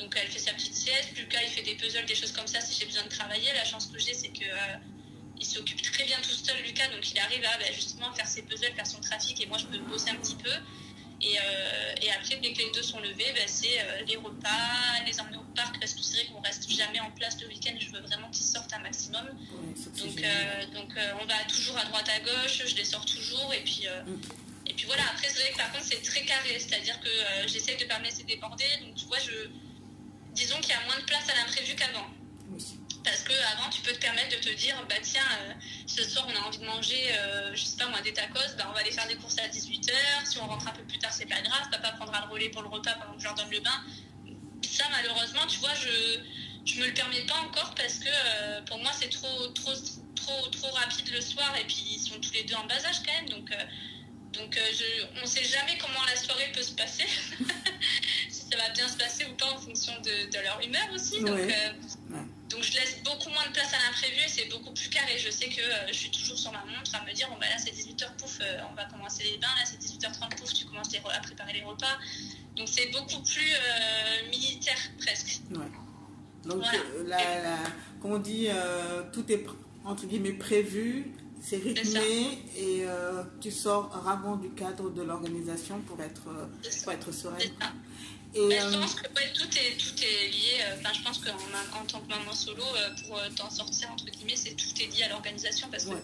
Donc 0.00 0.16
elle 0.20 0.28
fait 0.28 0.38
sa 0.38 0.52
petite 0.52 0.74
sieste. 0.74 1.16
Lucas, 1.16 1.38
il 1.44 1.50
fait 1.50 1.62
des 1.62 1.74
puzzles, 1.74 2.06
des 2.06 2.14
choses 2.14 2.32
comme 2.32 2.46
ça 2.46 2.60
si 2.60 2.78
j'ai 2.78 2.86
besoin 2.86 3.04
de 3.04 3.08
travailler. 3.08 3.52
La 3.54 3.64
chance 3.64 3.86
que 3.86 3.98
j'ai, 3.98 4.14
c'est 4.14 4.28
que 4.28 4.46
il 5.38 5.46
s'occupe 5.46 5.80
très 5.80 6.04
bien 6.04 6.16
tout 6.22 6.30
seul, 6.30 6.56
Lucas. 6.64 6.88
Donc 6.88 7.10
il 7.10 7.18
arrive 7.18 7.44
à 7.44 7.56
ben, 7.58 7.72
justement 7.72 8.12
faire 8.12 8.26
ses 8.26 8.42
puzzles, 8.42 8.74
faire 8.74 8.86
son 8.86 9.00
trafic. 9.00 9.40
Et 9.40 9.46
moi, 9.46 9.58
je 9.58 9.66
peux 9.66 9.78
bosser 9.78 10.10
un 10.10 10.16
petit 10.16 10.36
peu. 10.36 10.50
Et, 11.22 11.36
et, 12.00 12.10
après, 12.12 12.36
dès 12.36 12.54
que 12.54 12.58
les 12.58 12.70
deux 12.72 12.82
sont 12.82 12.98
levés, 13.00 13.30
ben, 13.34 13.46
c'est 13.46 13.78
les 14.06 14.16
repas, 14.16 15.04
les 15.06 15.20
emmener 15.20 15.36
au 15.36 15.50
parc, 15.54 15.78
parce 15.78 15.94
que 15.94 16.02
c'est 16.02 16.16
vrai 16.16 16.26
qu'on 16.32 16.40
reste 16.40 16.70
jamais 16.70 17.00
en 17.00 17.10
place 17.12 17.40
le 17.40 17.48
week-end. 17.48 17.74
Je 17.78 17.90
veux 17.90 18.00
vraiment 18.00 18.28
qu'ils 18.30 18.44
sortent 18.44 18.72
un 18.72 18.78
maximum. 18.78 19.26
donc, 19.98 20.22
euh, 20.22 20.66
donc 20.74 20.96
euh, 20.96 21.12
on 21.20 21.26
va 21.26 21.44
toujours 21.48 21.76
à 21.78 21.84
droite 21.84 22.08
à 22.08 22.20
gauche, 22.20 22.62
je 22.66 22.74
les 22.76 22.84
sors 22.84 23.04
toujours. 23.04 23.52
Et 23.54 23.62
puis, 23.62 23.86
euh, 23.86 24.02
mm. 24.04 24.20
et 24.66 24.72
puis 24.74 24.86
voilà, 24.86 25.02
après, 25.12 25.28
c'est 25.28 25.40
vrai 25.40 25.52
que 25.52 25.58
par 25.58 25.72
contre, 25.72 25.84
c'est 25.84 26.02
très 26.02 26.24
carré. 26.24 26.58
C'est-à-dire 26.58 26.98
que 27.00 27.10
j'essaie 27.46 27.76
de 27.76 27.84
ne 27.84 27.88
pas 27.88 27.98
me 27.98 28.04
laisser 28.04 28.24
déborder. 28.24 28.64
Donc, 28.82 28.94
tu 28.94 29.06
vois, 29.06 29.18
je... 29.18 29.48
disons 30.32 30.58
qu'il 30.60 30.70
y 30.70 30.74
a 30.74 30.84
moins 30.86 30.98
de 30.98 31.04
place 31.04 31.28
à 31.28 31.36
l'imprévu 31.36 31.74
qu'avant. 31.74 32.06
Parce 33.02 33.22
qu'avant, 33.22 33.70
tu 33.70 33.80
peux 33.80 33.92
te 33.92 33.98
permettre 33.98 34.36
de 34.36 34.42
te 34.42 34.54
dire, 34.54 34.76
bah 34.88 34.96
tiens, 35.02 35.24
ce 35.86 36.04
soir, 36.04 36.26
on 36.28 36.36
a 36.36 36.46
envie 36.46 36.58
de 36.58 36.66
manger, 36.66 37.14
je 37.54 37.64
sais 37.64 37.78
pas 37.78 37.86
moi, 37.88 38.02
des 38.02 38.12
tacos, 38.12 38.38
bah, 38.58 38.66
on 38.68 38.72
va 38.74 38.80
aller 38.80 38.92
faire 38.92 39.08
des 39.08 39.16
courses 39.16 39.38
à 39.38 39.48
18h. 39.48 39.90
Si 40.24 40.38
on 40.38 40.46
rentre 40.46 40.68
un 40.68 40.72
peu 40.72 40.82
plus 40.84 40.98
tard, 40.98 41.12
c'est 41.12 41.24
pas 41.24 41.40
grave. 41.40 41.70
Papa 41.70 41.92
prendra 41.92 42.26
le 42.26 42.32
relais 42.32 42.50
pour 42.50 42.60
le 42.60 42.68
repas 42.68 42.92
pendant 42.92 43.14
que 43.14 43.20
je 43.20 43.24
leur 43.24 43.34
donne 43.34 43.50
le 43.50 43.60
bain 43.60 43.82
ça, 44.80 44.84
malheureusement, 44.90 45.46
tu 45.46 45.58
vois, 45.58 45.74
je 45.74 46.20
je 46.66 46.78
me 46.78 46.86
le 46.86 46.92
permets 46.92 47.22
pas 47.22 47.38
encore 47.38 47.74
parce 47.74 47.94
que 47.94 48.08
euh, 48.08 48.60
pour 48.62 48.78
moi, 48.78 48.90
c'est 48.92 49.08
trop, 49.08 49.48
trop, 49.48 49.72
trop, 50.14 50.46
trop 50.48 50.70
rapide 50.72 51.10
le 51.10 51.20
soir 51.20 51.56
et 51.56 51.64
puis 51.64 51.82
ils 51.94 51.98
sont 51.98 52.20
tous 52.20 52.32
les 52.32 52.44
deux 52.44 52.54
en 52.54 52.66
bas 52.66 52.74
âge 52.74 53.02
quand 53.04 53.12
même. 53.12 53.28
Donc, 53.30 53.50
euh, 53.50 53.64
donc 54.32 54.56
euh, 54.56 54.60
je, 54.72 55.22
on 55.22 55.26
sait 55.26 55.42
jamais 55.42 55.78
comment 55.78 56.04
la 56.06 56.16
soirée 56.16 56.52
peut 56.52 56.62
se 56.62 56.72
passer. 56.72 57.06
ça 58.50 58.56
va 58.56 58.70
bien 58.74 58.88
se 58.88 58.96
passer 58.96 59.26
ou 59.30 59.34
pas 59.36 59.52
en 59.52 59.58
fonction 59.58 59.92
de, 60.02 60.42
leur 60.42 60.60
humeur 60.64 60.88
aussi. 60.94 61.20
Donc, 61.20 61.38
donc 61.38 61.48
Donc 62.50 62.62
je 62.62 62.72
laisse 62.72 63.02
beaucoup 63.04 63.30
moins 63.30 63.46
de 63.46 63.52
place 63.52 63.72
à 63.72 63.78
l'imprévu, 63.86 64.22
c'est 64.26 64.48
beaucoup 64.50 64.72
plus 64.72 64.88
carré. 64.88 65.18
Je 65.18 65.30
sais 65.30 65.48
que 65.48 65.62
je 65.88 65.92
suis 65.92 66.10
toujours 66.10 66.38
sur 66.38 66.52
ma 66.52 66.64
montre 66.64 66.94
à 66.94 67.04
me 67.04 67.12
dire, 67.12 67.28
bon 67.28 67.36
bah 67.40 67.46
là 67.48 67.58
c'est 67.58 67.70
18h, 67.70 68.16
pouf, 68.18 68.40
on 68.70 68.74
va 68.74 68.84
commencer 68.86 69.22
les 69.24 69.38
bains, 69.38 69.54
là 69.56 69.64
c'est 69.64 69.80
18h30, 69.80 70.36
pouf, 70.36 70.52
tu 70.52 70.66
commences 70.66 70.88
à 70.94 71.20
préparer 71.20 71.52
les 71.52 71.62
repas. 71.62 71.98
Donc 72.56 72.68
c'est 72.68 72.90
beaucoup 72.90 73.22
plus 73.22 73.52
militaire 74.30 74.78
presque. 74.98 75.40
Ouais. 75.50 75.58
Donc 76.44 76.64
la, 77.06 77.42
la, 77.42 77.58
comme 78.00 78.12
on 78.12 78.18
dit, 78.18 78.48
tout 79.12 79.30
est 79.30 79.44
entre 79.84 80.06
guillemets 80.06 80.32
prévu, 80.32 81.14
c'est 81.40 81.56
rythmé 81.56 82.38
et 82.56 82.84
euh, 82.84 83.22
tu 83.40 83.50
sors 83.50 83.90
rarement 83.90 84.36
du 84.36 84.50
cadre 84.50 84.90
de 84.90 85.02
l'organisation 85.02 85.80
pour 85.80 86.00
être, 86.00 86.28
pour 86.82 86.92
être 86.92 87.12
sereine. 87.12 87.50
Et, 88.34 88.38
je 88.38 88.66
euh, 88.66 88.80
pense 88.80 88.94
que 88.94 89.06
tout, 89.06 89.58
est, 89.58 89.76
tout 89.76 90.04
est 90.04 90.28
lié. 90.28 90.60
Euh, 90.62 90.76
enfin, 90.78 90.92
je 90.94 91.02
pense 91.02 91.18
qu'en 91.18 91.78
en 91.78 91.84
tant 91.86 92.00
que 92.00 92.08
maman 92.08 92.32
solo, 92.34 92.64
pour 93.06 93.20
t'en 93.36 93.50
sortir, 93.50 93.90
entre 93.90 94.06
guillemets, 94.06 94.36
c'est 94.36 94.54
tout 94.54 94.68
est 94.80 94.86
lié 94.86 95.04
à 95.04 95.08
l'organisation. 95.08 95.68
Parce 95.70 95.84
que, 95.84 95.96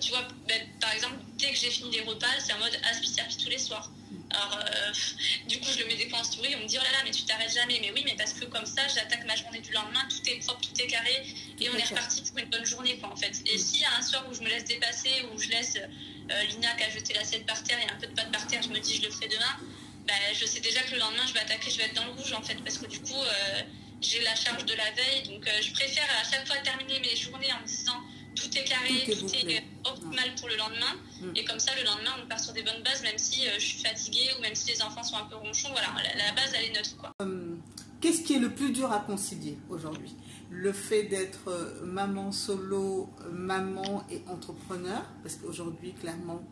tu 0.00 0.10
vois, 0.10 0.26
ben, 0.48 0.60
par 0.80 0.92
exemple, 0.92 1.16
dès 1.38 1.50
que 1.50 1.58
j'ai 1.58 1.70
fini 1.70 1.90
les 1.90 2.02
repas, 2.02 2.26
c'est 2.38 2.52
en 2.52 2.58
mode 2.58 2.76
aspi 2.90 3.12
tous 3.42 3.50
les 3.50 3.58
soirs. 3.58 3.90
Alors, 4.30 4.58
euh, 4.58 4.92
du 5.48 5.58
coup, 5.60 5.68
je 5.70 5.78
le 5.78 5.86
mets 5.86 5.96
des 5.96 6.06
points 6.06 6.20
en 6.20 6.24
story, 6.24 6.54
on 6.56 6.62
me 6.62 6.66
dit 6.66 6.78
oh 6.80 6.84
là 6.84 6.90
là, 6.98 6.98
mais 7.04 7.10
tu 7.10 7.22
t'arrêtes 7.22 7.52
jamais. 7.52 7.78
Mais 7.80 7.92
oui, 7.92 8.02
mais 8.04 8.14
parce 8.16 8.32
que 8.32 8.44
comme 8.46 8.66
ça, 8.66 8.82
j'attaque 8.88 9.24
ma 9.26 9.36
journée 9.36 9.60
du 9.60 9.72
lendemain, 9.72 10.00
tout 10.08 10.28
est 10.30 10.38
propre, 10.44 10.60
tout 10.60 10.80
est 10.80 10.86
carré, 10.86 11.26
et 11.60 11.70
on 11.70 11.76
est 11.76 11.84
reparti 11.84 12.22
pour 12.22 12.38
une 12.38 12.50
bonne 12.50 12.64
journée, 12.64 12.98
quoi, 12.98 13.10
en 13.12 13.16
fait. 13.16 13.42
Et 13.46 13.58
s'il 13.58 13.80
y 13.80 13.84
a 13.84 13.96
un 13.98 14.02
soir 14.02 14.24
où 14.30 14.34
je 14.34 14.40
me 14.40 14.48
laisse 14.48 14.64
dépasser, 14.64 15.10
où 15.32 15.38
je 15.38 15.48
laisse 15.48 15.76
euh, 15.76 16.42
Lina 16.44 16.74
qui 16.74 16.84
a 16.84 16.90
jeté 16.90 17.14
l'assiette 17.14 17.46
par 17.46 17.62
terre 17.62 17.78
et 17.78 17.90
un 17.90 17.96
peu 17.96 18.06
de 18.06 18.14
pâte 18.14 18.32
par 18.32 18.46
terre, 18.46 18.62
je 18.62 18.68
me 18.68 18.78
dis 18.78 18.96
je 18.96 19.02
le 19.02 19.10
ferai 19.10 19.28
demain, 19.28 19.56
bah, 20.06 20.14
je 20.34 20.46
sais 20.46 20.60
déjà 20.60 20.82
que 20.82 20.92
le 20.92 20.98
lendemain, 20.98 21.26
je 21.26 21.34
vais 21.34 21.40
attaquer, 21.40 21.70
je 21.70 21.78
vais 21.78 21.84
être 21.84 21.94
dans 21.94 22.04
le 22.04 22.12
rouge, 22.12 22.32
en 22.32 22.42
fait, 22.42 22.56
parce 22.64 22.78
que 22.78 22.86
du 22.86 23.00
coup, 23.00 23.14
euh, 23.14 23.62
j'ai 24.00 24.20
la 24.22 24.34
charge 24.34 24.64
de 24.64 24.74
la 24.74 24.90
veille, 24.90 25.22
donc 25.28 25.48
je 25.60 25.72
préfère 25.72 26.08
à 26.20 26.28
chaque 26.28 26.46
fois 26.46 26.56
terminer 26.58 27.00
mes 27.00 27.16
journées 27.16 27.52
en 27.52 27.60
me 27.62 27.66
disant 27.66 28.02
tout 28.34 28.58
est 28.58 28.64
carré, 28.64 29.04
tout 29.06 29.26
est, 29.34 29.62
optimal 29.84 30.34
pour 30.38 30.48
le 30.48 30.56
lendemain. 30.56 30.94
Mm. 31.20 31.36
Et 31.36 31.44
comme 31.44 31.58
ça, 31.58 31.72
le 31.76 31.84
lendemain, 31.84 32.12
on 32.22 32.28
part 32.28 32.40
sur 32.40 32.52
des 32.52 32.62
bonnes 32.62 32.82
bases, 32.84 33.02
même 33.02 33.18
si 33.18 33.46
euh, 33.46 33.52
je 33.58 33.64
suis 33.66 33.82
fatiguée 33.82 34.30
ou 34.38 34.42
même 34.42 34.54
si 34.54 34.72
les 34.72 34.82
enfants 34.82 35.02
sont 35.02 35.16
un 35.16 35.24
peu 35.24 35.36
ronchons. 35.36 35.70
Voilà, 35.70 35.88
la, 36.16 36.32
base, 36.32 36.52
elle 36.54 36.70
est 36.70 36.74
neutre. 36.74 36.96
Quoi. 36.96 37.12
Euh, 37.22 37.56
qu'est-ce 38.00 38.22
qui 38.22 38.34
est 38.34 38.38
le 38.38 38.50
plus 38.50 38.72
dur 38.72 38.90
à 38.92 39.00
concilier 39.00 39.58
aujourd'hui? 39.68 40.14
Le 40.50 40.72
fait 40.72 41.04
d'être 41.04 41.48
euh, 41.48 41.84
maman 41.84 42.32
solo, 42.32 43.10
maman 43.30 44.04
et 44.10 44.22
entrepreneur, 44.28 45.02
parce 45.22 45.36
qu'aujourd'hui, 45.36 45.92
clairement, 45.94 46.42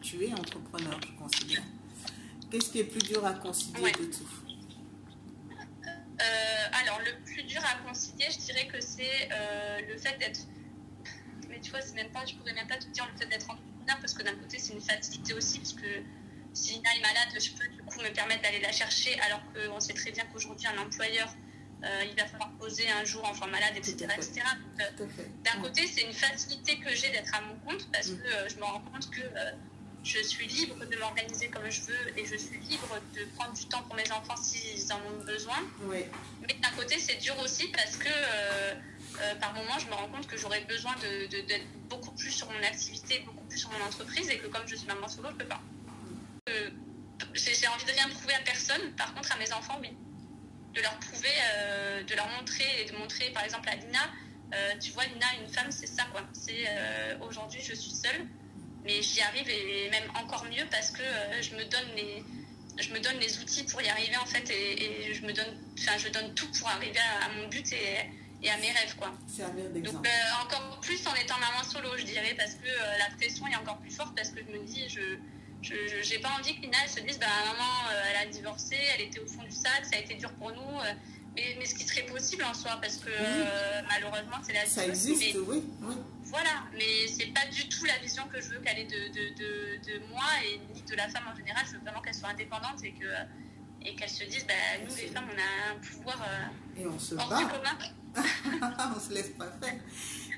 tu 0.00 0.24
es 0.24 0.32
entrepreneur, 0.32 0.98
je 1.02 1.22
considère. 1.22 1.62
Qu'est-ce 2.50 2.70
qui 2.70 2.80
est 2.80 2.84
plus 2.84 3.02
dur 3.02 3.24
à 3.24 3.34
concilier 3.34 3.92
de 3.92 4.04
tout 4.06 4.28
alors, 6.72 7.00
le 7.00 7.24
plus 7.24 7.42
dur 7.44 7.62
à 7.64 7.86
concilier, 7.86 8.26
je 8.30 8.38
dirais 8.38 8.66
que 8.66 8.80
c'est 8.80 9.28
le 9.88 9.96
fait 9.96 10.18
d'être 10.18 10.40
tu 11.60 11.70
vois, 11.70 11.80
c'est 11.80 11.94
même 11.94 12.10
pas, 12.10 12.24
je 12.24 12.34
pourrais 12.34 12.52
même 12.52 12.66
pas 12.66 12.76
te 12.76 12.86
dire 12.86 13.06
le 13.12 13.18
fait 13.18 13.26
d'être 13.26 13.50
entrepreneur 13.50 13.98
parce 14.00 14.14
que 14.14 14.22
d'un 14.22 14.34
côté, 14.34 14.58
c'est 14.58 14.72
une 14.72 14.80
facilité 14.80 15.34
aussi, 15.34 15.58
parce 15.58 15.72
que 15.74 16.02
si 16.52 16.76
Nina 16.76 16.90
est 16.96 17.00
malade, 17.00 17.28
je 17.38 17.50
peux 17.52 17.68
du 17.68 17.82
coup 17.82 18.00
me 18.00 18.12
permettre 18.12 18.42
d'aller 18.42 18.60
la 18.60 18.72
chercher, 18.72 19.18
alors 19.20 19.42
qu'on 19.52 19.80
sait 19.80 19.94
très 19.94 20.10
bien 20.10 20.24
qu'aujourd'hui, 20.32 20.66
un 20.66 20.78
employeur, 20.78 21.32
euh, 21.84 22.04
il 22.08 22.16
va 22.16 22.26
falloir 22.26 22.50
poser 22.58 22.90
un 22.90 23.04
jour 23.04 23.24
enfant 23.24 23.46
malade, 23.46 23.72
etc. 23.76 24.06
etc. 24.16 24.42
Euh, 24.80 25.06
d'un 25.44 25.62
côté, 25.62 25.86
c'est 25.86 26.02
une 26.02 26.12
facilité 26.12 26.78
que 26.78 26.94
j'ai 26.94 27.10
d'être 27.10 27.34
à 27.34 27.40
mon 27.40 27.56
compte 27.60 27.90
parce 27.90 28.08
mm. 28.08 28.18
que 28.18 28.26
euh, 28.26 28.48
je 28.48 28.56
me 28.56 28.64
rends 28.64 28.80
compte 28.80 29.10
que 29.10 29.22
je 30.02 30.22
suis 30.22 30.46
libre 30.46 30.84
de 30.84 30.96
m'organiser 30.96 31.48
comme 31.48 31.68
je 31.70 31.82
veux 31.82 32.18
et 32.18 32.24
je 32.24 32.36
suis 32.36 32.58
libre 32.58 32.98
de 33.14 33.24
prendre 33.36 33.52
du 33.52 33.66
temps 33.66 33.82
pour 33.82 33.96
mes 33.96 34.10
enfants 34.12 34.36
s'ils 34.36 34.92
en 34.92 34.96
ont 34.96 35.24
besoin. 35.24 35.58
Mais 35.88 36.08
d'un 36.62 36.70
côté, 36.76 36.98
c'est 36.98 37.16
dur 37.16 37.38
aussi 37.40 37.68
parce 37.68 37.96
que 37.96 38.08
euh, 39.22 39.34
par 39.36 39.52
moment, 39.52 39.78
je 39.78 39.86
me 39.86 39.92
rends 39.92 40.08
compte 40.08 40.26
que 40.26 40.36
j'aurais 40.36 40.62
besoin 40.62 40.94
d'être 41.30 41.66
beaucoup 41.88 42.12
plus 42.12 42.30
sur 42.30 42.50
mon 42.50 42.62
activité, 42.62 43.20
beaucoup 43.26 43.44
plus 43.44 43.58
sur 43.58 43.70
mon 43.70 43.84
entreprise, 43.84 44.28
et 44.30 44.38
que 44.38 44.46
comme 44.46 44.66
je 44.66 44.76
suis 44.76 44.86
maman 44.86 45.08
solo, 45.08 45.28
je 45.28 45.34
ne 45.34 45.38
peux 45.38 45.46
pas. 45.46 45.60
Euh, 46.48 46.70
j'ai 47.34 47.66
envie 47.68 47.84
de 47.84 47.92
rien 47.92 48.08
prouver 48.08 48.34
à 48.34 48.40
personne, 48.40 48.92
par 48.96 49.14
contre 49.14 49.32
à 49.32 49.38
mes 49.38 49.52
enfants, 49.52 49.78
oui. 49.80 49.90
De 50.74 50.80
leur 50.80 50.98
prouver, 51.00 51.28
euh, 51.52 52.02
de 52.02 52.14
leur 52.14 52.28
montrer, 52.28 52.64
et 52.80 52.90
de 52.90 52.96
montrer 52.96 53.30
par 53.30 53.44
exemple 53.44 53.68
à 53.68 53.76
Lina, 53.76 54.10
tu 54.80 54.90
vois, 54.92 55.04
Lina, 55.04 55.26
une 55.40 55.52
femme, 55.52 55.70
c'est 55.70 55.86
ça, 55.86 56.04
quoi. 56.12 56.22
C'est 56.32 56.66
aujourd'hui, 57.20 57.60
je 57.62 57.74
suis 57.74 57.92
seule, 57.92 58.26
mais 58.84 59.02
j'y 59.02 59.20
arrive, 59.20 59.48
et 59.48 59.90
même 59.90 60.10
encore 60.14 60.44
mieux 60.44 60.66
parce 60.70 60.90
que 60.90 61.02
je 61.40 61.54
me 61.54 61.64
donne 61.64 61.94
les 61.96 62.22
je 62.78 62.94
me 62.94 63.00
donne 63.00 63.18
les 63.18 63.38
outils 63.40 63.64
pour 63.64 63.82
y 63.82 63.88
arriver 63.88 64.16
en 64.16 64.24
fait 64.24 64.48
et, 64.50 65.12
je 65.12 65.20
me 65.26 65.32
donne 65.32 65.58
enfin 65.78 65.98
je 65.98 66.08
donne 66.08 66.32
tout 66.34 66.50
pour 66.58 66.68
arriver 66.68 66.98
à, 66.98 67.26
à 67.26 67.28
mon 67.34 67.48
but 67.48 67.70
et, 67.72 68.08
et 68.42 68.50
à 68.50 68.56
mes 68.56 68.70
rêves. 68.70 68.96
Quoi. 68.98 69.12
Donc 69.80 70.06
euh, 70.06 70.44
encore 70.44 70.80
plus 70.80 71.06
en 71.06 71.14
étant 71.14 71.38
maman 71.38 71.62
solo, 71.64 71.96
je 71.96 72.04
dirais, 72.04 72.34
parce 72.36 72.54
que 72.54 72.68
euh, 72.68 72.98
la 72.98 73.14
pression 73.16 73.46
est 73.46 73.56
encore 73.56 73.78
plus 73.78 73.90
forte, 73.90 74.14
parce 74.16 74.30
que 74.30 74.40
je 74.40 74.58
me 74.58 74.64
dis, 74.64 74.88
je 74.88 75.18
j'ai 75.62 76.18
pas 76.20 76.30
envie 76.38 76.56
que 76.56 76.62
Lina 76.62 76.88
se 76.88 77.00
dise, 77.00 77.18
bah, 77.18 77.26
maman, 77.44 77.90
euh, 77.92 78.02
elle 78.10 78.28
a 78.28 78.30
divorcé, 78.30 78.76
elle 78.94 79.02
était 79.02 79.20
au 79.20 79.26
fond 79.26 79.42
du 79.42 79.50
sac, 79.50 79.84
ça 79.84 79.96
a 79.96 79.98
été 79.98 80.14
dur 80.14 80.32
pour 80.38 80.50
nous. 80.52 80.78
Mais, 81.34 81.56
mais, 81.58 81.64
ce 81.64 81.74
qui 81.74 81.84
serait 81.84 82.06
possible 82.06 82.44
en 82.44 82.54
soi, 82.54 82.78
parce 82.80 82.96
que 82.96 83.10
malheureusement, 83.88 84.36
c'est 84.42 84.52
la. 84.52 84.66
Ça 84.66 84.86
existe, 84.86 85.36
oui, 85.46 85.64
oui. 85.82 85.94
Voilà, 86.24 86.64
mais 86.72 87.08
c'est 87.08 87.32
pas 87.32 87.46
du 87.50 87.68
tout 87.68 87.84
la 87.84 87.98
vision 87.98 88.22
que 88.32 88.40
je 88.40 88.50
veux 88.50 88.60
qu'elle 88.60 88.78
ait 88.78 88.84
de, 88.84 89.08
de, 89.08 89.34
de, 89.34 89.98
de, 89.98 90.06
moi 90.08 90.24
et 90.44 90.60
ni 90.74 90.82
de 90.82 90.94
la 90.94 91.08
femme 91.08 91.24
en 91.32 91.36
général. 91.36 91.64
Je 91.66 91.72
veux 91.72 91.80
vraiment 91.80 92.00
qu'elle 92.00 92.14
soit 92.14 92.28
indépendante 92.28 92.84
et 92.84 92.92
que 92.92 93.06
et 93.82 93.94
qu'elle 93.94 94.10
se 94.10 94.24
dise, 94.24 94.46
bah, 94.46 94.54
nous 94.86 94.94
les 94.94 95.06
femmes, 95.06 95.28
on 95.32 95.38
a 95.38 95.74
un 95.74 95.78
pouvoir 95.78 96.18
et 96.76 96.86
on 96.86 96.98
se 96.98 97.14
hors 97.14 97.28
bat. 97.28 97.44
commun. 97.44 98.92
on 98.96 99.00
se 99.00 99.14
laisse 99.14 99.30
pas 99.30 99.50
faire. 99.62 99.80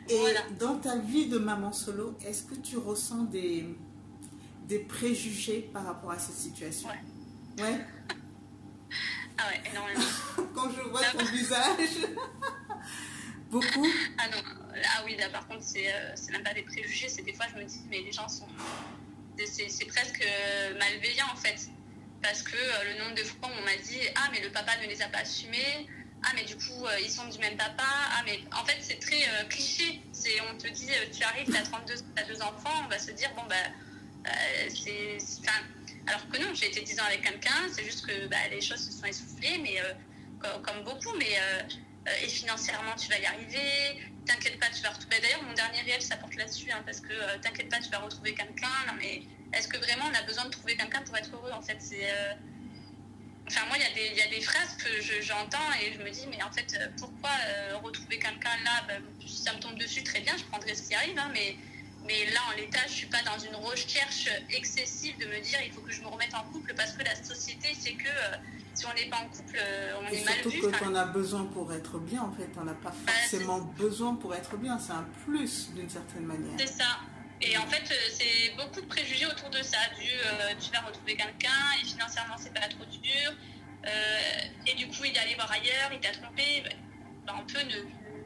Et 0.09 0.55
dans 0.59 0.78
ta 0.78 0.96
vie 0.98 1.26
de 1.26 1.38
maman 1.38 1.72
solo, 1.72 2.16
est-ce 2.24 2.44
que 2.44 2.55
tu 2.55 2.76
ressens 2.76 3.24
des, 3.24 3.66
des 4.68 4.78
préjugés 4.78 5.68
par 5.72 5.85
rapport 5.85 6.12
à 6.12 6.18
cette 6.18 6.37
situation? 6.37 6.88
Ouais. 6.88 7.64
Ouais 7.64 7.81
Ah 9.42 9.48
ouais, 9.48 9.70
énormément. 9.70 10.05
Quand 10.55 10.70
je 10.70 10.81
vois 10.88 11.02
ton 11.05 11.24
visage. 11.24 12.07
Beaucoup 13.50 13.87
Ah 14.18 14.28
non, 14.28 14.42
ah 14.85 15.02
oui, 15.05 15.16
là 15.16 15.28
par 15.28 15.46
contre, 15.46 15.62
c'est 15.62 15.92
euh, 15.92 16.14
même 16.31 16.42
pas 16.42 16.55
des 16.55 16.62
préjugés, 16.62 17.09
c'est 17.09 17.22
des 17.22 17.35
fois 17.35 17.46
je 17.52 17.61
me 17.61 17.64
dis, 17.64 17.83
mais 17.90 18.00
les 18.00 18.12
gens 18.12 18.28
sont. 18.28 18.46
C'est 19.44 19.87
presque 19.87 20.24
malveillant 20.78 21.26
en 21.33 21.37
fait. 21.37 21.68
Parce 22.22 22.42
que 22.42 22.55
euh, 22.55 22.92
le 22.92 23.02
nombre 23.02 23.16
de 23.16 23.24
fois 23.24 23.50
on 23.59 23.62
m'a 23.64 23.76
dit, 23.76 23.98
ah, 24.14 24.28
mais 24.31 24.40
le 24.40 24.50
papa 24.50 24.72
ne 24.81 24.87
les 24.87 25.02
a 25.02 25.09
pas 25.09 25.18
assumés 25.18 25.88
ah 26.24 26.31
mais 26.35 26.44
du 26.44 26.57
coup 26.57 26.87
euh, 26.87 27.00
ils 27.00 27.11
sont 27.11 27.26
du 27.26 27.38
même 27.38 27.57
papa, 27.57 27.83
ah 27.85 28.22
mais 28.24 28.40
en 28.52 28.64
fait 28.64 28.78
c'est 28.81 28.98
très 28.98 29.22
euh, 29.22 29.44
cliché, 29.48 30.00
c'est 30.12 30.40
on 30.50 30.57
te 30.57 30.68
dit 30.68 30.88
euh, 30.90 31.07
tu 31.12 31.22
arrives, 31.24 31.46
tu 31.46 31.57
as 31.57 31.62
32, 31.62 31.94
as 32.16 32.22
deux 32.24 32.40
enfants, 32.42 32.83
on 32.85 32.88
va 32.88 32.98
se 32.98 33.11
dire 33.11 33.31
bon 33.35 33.42
bah 33.48 33.57
c'est, 34.68 35.18
alors 36.06 36.28
que 36.28 36.38
non, 36.38 36.54
j'ai 36.54 36.66
été 36.66 36.80
10 36.80 37.00
ans 37.00 37.04
avec 37.04 37.22
quelqu'un, 37.22 37.68
c'est 37.72 37.84
juste 37.84 38.06
que 38.06 38.26
bah, 38.26 38.36
les 38.50 38.60
choses 38.60 38.84
se 38.84 38.92
sont 38.92 39.06
essoufflées, 39.06 39.58
mais 39.58 39.76
comme, 40.40 40.82
beaucoup, 40.84 41.16
mais 41.16 41.38
et 42.22 42.28
financièrement 42.28 42.96
tu 42.96 43.08
vas 43.08 43.18
y 43.18 43.26
arriver, 43.26 44.02
t'inquiète 44.26 44.58
pas, 44.58 44.66
tu 44.74 44.82
vas 44.82 44.90
retrouver. 44.90 45.20
D'ailleurs, 45.20 45.42
mon 45.44 45.52
dernier 45.52 45.82
réel, 45.82 46.02
ça 46.02 46.16
porte 46.16 46.34
là-dessus, 46.34 46.70
hein, 46.72 46.82
parce 46.84 47.00
que 47.00 47.38
t'inquiète 47.40 47.68
pas, 47.68 47.78
tu 47.78 47.90
vas 47.90 47.98
retrouver 47.98 48.34
quelqu'un. 48.34 48.68
Mais 48.98 49.22
est-ce 49.52 49.68
que 49.68 49.78
vraiment 49.78 50.06
on 50.10 50.14
a 50.14 50.22
besoin 50.22 50.44
de 50.46 50.50
trouver 50.50 50.76
quelqu'un 50.76 51.02
pour 51.02 51.16
être 51.16 51.32
heureux 51.32 51.52
En 51.52 51.62
fait, 51.62 51.76
c'est 51.78 52.08
Enfin, 53.48 53.66
moi, 53.66 53.76
il 53.76 54.16
y, 54.16 54.22
a 54.22 54.28
des 54.28 54.40
phrases 54.40 54.76
que 54.76 54.88
j'entends 55.20 55.58
et 55.82 55.92
je 55.92 55.98
me 55.98 56.10
dis, 56.10 56.26
mais 56.30 56.42
en 56.42 56.50
fait, 56.50 56.74
euh, 56.78 56.86
pourquoi 56.96 57.30
euh, 57.46 57.76
retrouver 57.82 58.18
quelqu'un 58.18 58.56
là 58.64 58.82
ben, 58.88 59.02
Si 59.26 59.42
ça 59.42 59.52
me 59.52 59.58
tombe 59.58 59.76
dessus, 59.76 60.02
très 60.02 60.20
bien, 60.20 60.34
je 60.36 60.44
prendrai 60.44 60.74
ce 60.74 60.88
qui 60.88 60.94
arrive, 60.94 61.18
hein, 61.18 61.30
mais, 61.34 61.56
mais 62.06 62.26
là, 62.32 62.40
en 62.52 62.56
l'état, 62.56 62.80
je 62.86 62.92
ne 62.92 62.96
suis 62.96 63.06
pas 63.06 63.22
dans 63.22 63.38
une 63.38 63.54
recherche 63.56 64.28
excessive 64.50 65.16
de 65.18 65.26
me 65.26 65.40
dire, 65.40 65.58
il 65.64 65.72
faut 65.72 65.80
que 65.80 65.92
je 65.92 66.02
me 66.02 66.08
remette 66.08 66.34
en 66.34 66.44
couple 66.52 66.74
parce 66.74 66.92
que 66.92 67.04
la 67.04 67.14
société, 67.14 67.68
c'est 67.78 67.92
que 67.92 68.08
euh, 68.08 68.36
si 68.74 68.86
on 68.86 68.94
n'est 68.94 69.08
pas 69.08 69.18
en 69.18 69.28
couple, 69.28 69.58
on 70.00 70.06
est 70.06 70.24
mal 70.24 70.34
vu. 70.34 70.50
Surtout 70.50 70.70
que 70.70 70.78
tu 70.78 70.84
en 70.84 70.94
as 70.94 71.04
besoin 71.04 71.44
pour 71.44 71.72
être 71.72 71.98
bien, 71.98 72.22
en 72.22 72.32
fait. 72.32 72.48
On 72.56 72.64
n'a 72.64 72.74
pas 72.74 72.94
bah, 73.04 73.12
forcément 73.12 73.60
besoin 73.60 74.14
pour 74.14 74.34
être 74.34 74.56
bien, 74.56 74.78
c'est 74.78 74.92
un 74.92 75.06
plus 75.24 75.70
d'une 75.74 75.90
certaine 75.90 76.24
manière. 76.24 76.54
C'est 76.58 76.66
ça. 76.66 76.98
Et 77.44 77.56
en 77.58 77.66
fait, 77.66 77.82
euh, 77.90 77.94
c'est 78.08 78.54
beaucoup 78.56 78.80
de 78.80 78.86
préjugés 78.86 79.26
autour 79.26 79.50
de 79.50 79.62
ça, 79.62 79.78
du 79.98 80.08
euh, 80.08 80.54
tu 80.60 80.70
vas 80.70 80.80
retrouver 80.80 81.16
quelqu'un 81.16 81.48
et 81.80 81.84
financièrement 81.84 82.36
c'est 82.38 82.54
pas 82.54 82.68
trop 82.68 82.84
dur. 82.84 83.32
Euh, 83.84 84.68
et 84.68 84.74
du 84.74 84.86
coup, 84.86 85.04
il 85.04 85.16
est 85.16 85.18
allé 85.18 85.34
voir 85.34 85.50
ailleurs, 85.50 85.90
il 85.92 85.98
t'a 85.98 86.12
trompé. 86.12 86.62
On, 87.26 87.44
peut 87.44 87.62
ne, 87.62 87.82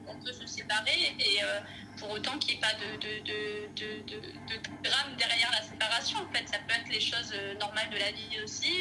on 0.08 0.16
peut 0.24 0.32
se 0.32 0.46
séparer 0.46 1.14
et 1.18 1.40
pour 1.98 2.10
autant 2.10 2.38
qu'il 2.38 2.54
n'y 2.54 2.58
ait 2.58 2.60
pas 2.60 2.74
de, 2.74 2.96
drame 4.82 5.16
derrière 5.16 5.50
la 5.50 5.62
séparation. 5.62 6.18
En 6.18 6.32
fait, 6.32 6.46
ça 6.48 6.58
peut 6.66 6.74
être 6.74 6.88
les 6.88 7.00
choses 7.00 7.32
normales 7.58 7.90
de 7.90 7.98
la 7.98 8.12
vie 8.12 8.40
aussi. 8.44 8.72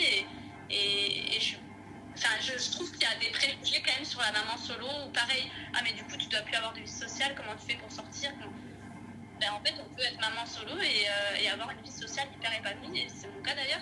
Et, 0.69 1.39
je, 1.39 2.71
trouve 2.71 2.91
qu'il 2.91 3.01
y 3.01 3.05
a 3.05 3.15
des 3.19 3.31
préjugés 3.31 3.81
quand 3.85 3.93
même 3.95 4.05
sur 4.05 4.21
la 4.21 4.31
maman 4.31 4.57
solo 4.57 4.87
ou 5.05 5.09
pareil, 5.11 5.51
ah 5.73 5.79
mais 5.83 5.93
du 5.93 6.03
coup 6.03 6.17
tu 6.17 6.27
dois 6.27 6.41
plus 6.41 6.55
avoir 6.55 6.73
de 6.73 6.79
vie 6.79 6.87
sociale, 6.87 7.33
comment 7.35 7.55
tu 7.55 7.71
fais 7.71 7.77
pour 7.77 7.91
sortir 7.91 8.31
ben, 9.39 9.51
en 9.51 9.59
fait, 9.59 9.73
on 9.79 9.93
peut 9.93 10.01
être 10.01 10.19
maman 10.21 10.45
solo 10.45 10.79
et, 10.81 11.07
euh, 11.09 11.41
et, 11.41 11.49
avoir 11.49 11.69
une 11.71 11.81
vie 11.81 11.91
sociale 11.91 12.27
hyper 12.37 12.57
épanouie, 12.57 12.99
et 12.99 13.07
c'est 13.09 13.27
mon 13.27 13.41
cas 13.41 13.53
d'ailleurs, 13.53 13.81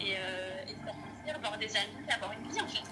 et, 0.00 0.16
euh, 0.16 0.64
sortir, 0.66 1.36
avoir 1.36 1.58
des 1.58 1.76
amis, 1.76 2.10
avoir 2.10 2.32
une 2.32 2.52
vie 2.52 2.60
en 2.60 2.68
fait. 2.68 2.82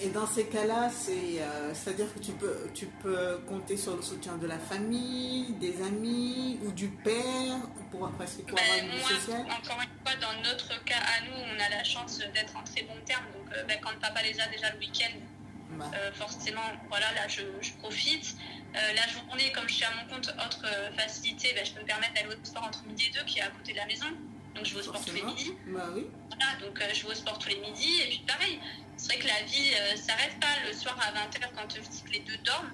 Et 0.00 0.08
dans 0.08 0.26
ces 0.26 0.46
cas-là, 0.46 0.90
c'est, 0.90 1.40
euh, 1.40 1.72
c'est-à-dire 1.72 2.12
que 2.12 2.18
tu 2.18 2.32
peux, 2.32 2.68
tu 2.74 2.86
peux 2.86 3.38
compter 3.46 3.76
sur 3.76 3.94
le 3.96 4.02
soutien 4.02 4.36
de 4.36 4.46
la 4.46 4.58
famille, 4.58 5.52
des 5.60 5.80
amis 5.82 6.58
ou 6.64 6.72
du 6.72 6.88
père 6.88 7.58
pour, 7.90 8.10
parce 8.18 8.32
pour 8.34 8.58
avoir 8.58 8.76
Ben, 8.76 8.84
une 8.86 8.90
vie 8.90 8.98
moi, 8.98 9.08
sociale. 9.08 9.40
encore 9.42 9.80
une 9.80 9.94
fois, 10.04 10.16
dans 10.20 10.42
notre 10.42 10.84
cas 10.84 10.98
à 10.98 11.24
nous, 11.26 11.36
on 11.36 11.60
a 11.60 11.68
la 11.68 11.84
chance 11.84 12.18
d'être 12.18 12.56
en 12.56 12.62
très 12.64 12.82
bon 12.82 12.96
terme. 13.06 13.24
Donc, 13.34 13.52
euh, 13.56 13.62
ben, 13.64 13.78
quand 13.82 13.90
papa 14.00 14.20
les 14.22 14.38
a 14.40 14.48
déjà 14.48 14.72
le 14.72 14.78
week-end, 14.80 15.14
Bah, 15.78 15.90
euh, 15.94 16.12
forcément, 16.12 16.68
voilà, 16.88 17.12
là, 17.14 17.26
je, 17.28 17.42
je 17.60 17.72
profite. 17.74 18.36
Euh, 18.74 18.78
la 18.94 19.06
journée, 19.08 19.52
comme 19.52 19.68
je 19.68 19.74
suis 19.74 19.84
à 19.84 19.90
mon 19.94 20.12
compte, 20.12 20.28
autre 20.44 20.66
facilité, 20.96 21.52
ben, 21.54 21.64
je 21.64 21.72
peux 21.72 21.80
me 21.80 21.86
permettre 21.86 22.14
d'aller 22.14 22.34
au 22.34 22.44
sport 22.44 22.64
entre 22.64 22.84
midi 22.86 23.06
et 23.08 23.16
deux, 23.16 23.24
qui 23.26 23.38
est 23.38 23.42
à 23.42 23.48
côté 23.48 23.72
de 23.72 23.78
la 23.78 23.86
maison. 23.86 24.06
Donc, 24.56 24.64
je 24.66 24.74
vais 24.74 24.80
au 24.80 24.82
sport 24.84 25.04
tous 25.04 25.14
les 25.14 25.22
midis. 25.22 25.52
Bah 25.68 25.88
oui. 25.94 26.06
Voilà, 26.38 26.56
donc 26.60 26.80
euh, 26.80 26.84
je 26.92 27.02
vais 27.02 27.12
au 27.12 27.14
sport 27.14 27.38
tous 27.38 27.48
les 27.48 27.56
midis. 27.60 28.00
Et 28.02 28.08
puis, 28.08 28.22
pareil, 28.26 28.58
c'est 28.96 29.12
vrai 29.12 29.18
que 29.18 29.26
la 29.28 29.42
vie 29.42 29.72
euh, 29.74 29.96
s'arrête 29.96 30.38
pas 30.40 30.54
le 30.66 30.72
soir 30.72 30.98
à 31.00 31.12
20h 31.12 31.40
quand 31.56 31.74
je 31.74 31.80
dis 31.80 32.02
que 32.02 32.10
les 32.10 32.20
deux 32.20 32.36
dorment. 32.38 32.70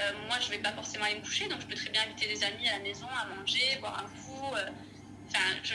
Euh, 0.00 0.12
moi, 0.26 0.36
je 0.40 0.48
vais 0.50 0.58
pas 0.58 0.72
forcément 0.72 1.04
aller 1.04 1.16
me 1.16 1.20
coucher, 1.24 1.48
donc 1.48 1.60
je 1.60 1.66
peux 1.66 1.74
très 1.74 1.90
bien 1.90 2.02
inviter 2.02 2.26
des 2.28 2.42
amis 2.44 2.68
à 2.68 2.78
la 2.78 2.84
maison 2.84 3.06
à 3.06 3.26
manger, 3.34 3.76
boire 3.80 3.98
un 4.04 4.08
coup. 4.22 4.54
Enfin, 5.28 5.44
je. 5.62 5.74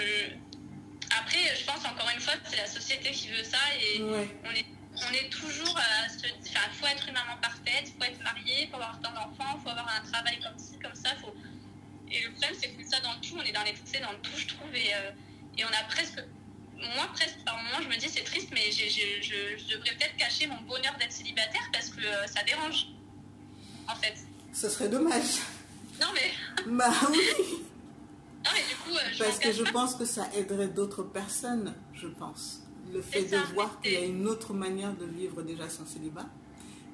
Après, 1.20 1.56
je 1.56 1.64
pense 1.66 1.86
encore 1.86 2.10
une 2.14 2.20
fois 2.20 2.34
que 2.34 2.50
c'est 2.50 2.58
la 2.58 2.66
société 2.68 3.12
qui 3.12 3.28
veut 3.30 3.44
ça 3.44 3.60
et 3.80 4.02
Ouais. 4.02 4.28
on 4.44 4.52
est, 4.52 4.66
on 5.08 5.14
est 5.14 5.30
toujours 5.30 5.78
à 5.78 6.10
se 6.10 6.18
dire, 6.18 6.32
enfin, 6.50 6.68
faut 6.74 6.88
être 6.88 7.08
une 7.08 7.14
maman 7.14 7.38
parfaite, 7.42 7.94
faut 7.98 8.04
être 8.04 8.22
mariée, 8.24 8.68
faut 8.70 8.78
avoir 8.78 9.00
tant 9.02 9.12
d'enfants, 9.12 9.60
faut 9.64 9.70
avoir 9.70 9.88
un 9.90 10.02
travail 10.12 10.40
comme 10.40 10.58
ci, 10.58 10.78
comme 10.80 10.96
ça, 10.96 11.12
faut. 11.22 11.34
Et 12.12 12.22
le 12.24 12.32
problème, 12.32 12.54
c'est 12.60 12.70
que 12.70 12.84
ça 12.84 13.00
dans 13.02 13.14
le 13.14 13.20
tout, 13.22 13.36
on 13.38 13.44
est 13.44 13.52
dans 13.52 13.64
l'excès, 13.64 14.00
dans 14.00 14.12
le 14.12 14.18
tout, 14.20 14.36
je 14.38 14.48
trouve, 14.48 14.74
et, 14.76 14.94
euh, 14.96 15.12
et 15.58 15.64
on 15.64 15.68
a 15.70 15.84
presque, 15.88 16.20
moi 16.96 17.08
presque 17.14 17.38
par 17.46 17.56
moment, 17.58 17.82
je 17.82 17.88
me 17.90 17.98
dis 18.00 18.10
c'est 18.10 18.24
triste, 18.24 18.50
mais 18.54 18.72
j'ai- 18.72 18.90
je, 18.90 19.58
je 19.58 19.74
devrais 19.76 19.92
peut-être 19.98 20.16
cacher 20.18 20.48
mon 20.48 20.62
bonheur 20.62 20.96
d'être 21.00 21.12
célibataire 21.12 21.68
parce 21.74 21.90
que 21.90 22.02
euh, 22.02 22.28
ça 22.28 22.44
dérange, 22.44 22.88
en 23.88 23.96
fait. 23.96 24.16
Ce 24.54 24.70
serait 24.70 24.90
dommage. 24.90 25.40
Non 26.02 26.08
mais, 26.14 26.32
Bah 26.72 26.92
oui. 27.12 27.18
non 28.44 28.52
mais 28.54 28.64
du 28.70 28.76
coup, 28.84 28.96
euh, 28.98 29.00
je 29.14 29.24
Parce 29.24 29.40
que 29.40 29.52
je 29.52 29.64
pas. 29.64 29.72
pense 29.72 29.96
que 29.96 30.06
ça 30.06 30.28
aiderait 30.36 30.68
d'autres 30.68 31.04
personnes, 31.04 31.74
je 31.94 32.08
pense. 32.08 32.62
Le 32.94 33.02
fait 33.02 33.24
de 33.24 33.38
voir 33.54 33.82
qu'il 33.82 33.94
y 33.94 33.98
a 33.98 34.02
une 34.06 34.28
autre 34.28 34.54
manière 34.54 34.94
de 34.94 35.06
vivre 35.06 35.42
déjà 35.42 35.68
son 35.70 35.86
célibat 35.86 36.28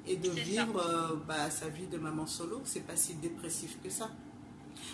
et 0.08 0.16
de 0.16 0.30
vivre 0.30 0.80
euh, 0.80 1.16
bah, 1.28 1.50
sa 1.52 1.68
vie 1.70 1.86
de 1.88 1.98
maman 1.98 2.26
solo, 2.26 2.62
c'est 2.66 2.86
pas 2.88 2.96
si 2.96 3.16
dépressif 3.16 3.78
que 3.84 3.90
ça. 3.90 4.10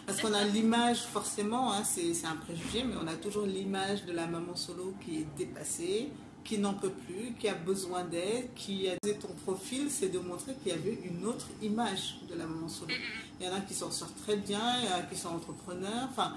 Parce 0.06 0.22
qu'on 0.22 0.34
a 0.34 0.44
l'image, 0.44 1.00
forcément, 1.00 1.74
hein, 1.74 1.84
c'est 1.84 2.26
un 2.26 2.36
préjugé, 2.36 2.84
mais 2.84 2.96
on 3.02 3.08
a 3.08 3.16
toujours 3.16 3.46
l'image 3.46 4.06
de 4.06 4.14
la 4.14 4.28
maman 4.28 4.56
solo 4.56 4.94
qui 5.04 5.18
est 5.18 5.28
dépassée, 5.38 6.10
qui 6.48 6.58
n'en 6.60 6.74
peut 6.74 6.92
plus, 7.06 7.34
qui 7.38 7.50
a 7.50 7.56
besoin 7.56 8.06
d'aide, 8.06 8.54
qui 8.56 8.88
a 8.88 8.96
ton 9.20 9.34
profil, 9.46 9.90
c'est 9.90 10.08
de 10.08 10.20
montrer 10.20 10.54
qu'il 10.56 10.72
y 10.72 10.76
avait 10.76 10.98
une 11.04 11.26
autre 11.26 11.48
image 11.62 12.20
de 12.30 12.36
la 12.36 12.46
maman 12.46 12.70
solo. 12.70 12.94
Il 13.40 13.46
y 13.46 13.50
en 13.50 13.54
a 13.54 13.60
qui 13.60 13.74
s'en 13.74 13.92
sortent 13.92 14.16
très 14.24 14.38
bien, 14.38 14.62
il 14.82 14.90
y 14.90 14.94
en 14.94 14.96
a 14.96 15.02
qui 15.02 15.18
sont 15.18 15.28
entrepreneurs. 15.28 16.08
Enfin, 16.10 16.34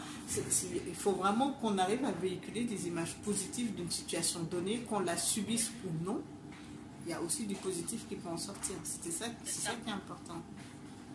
il 0.87 0.95
faut 0.97 1.13
vraiment 1.13 1.53
qu'on 1.53 1.79
arrive 1.79 2.05
à 2.05 2.11
véhiculer 2.11 2.65
des 2.65 2.89
images 2.89 3.15
positives 3.25 3.73
d'une 3.77 3.91
situation 3.91 4.41
donnée, 4.51 4.81
qu'on 4.81 4.99
la 4.99 5.17
subisse 5.17 5.71
ou 5.85 6.05
non. 6.05 6.21
Il 7.07 7.11
y 7.11 7.15
a 7.15 7.23
aussi 7.23 7.47
du 7.47 7.55
positif 7.55 8.07
qui 8.09 8.17
peut 8.17 8.29
en 8.29 8.37
sortir. 8.37 8.75
C'est 8.83 9.13
ça 9.13 9.27
ça. 9.45 9.71
qui 9.71 9.91
est 9.91 9.93
important. 9.93 10.43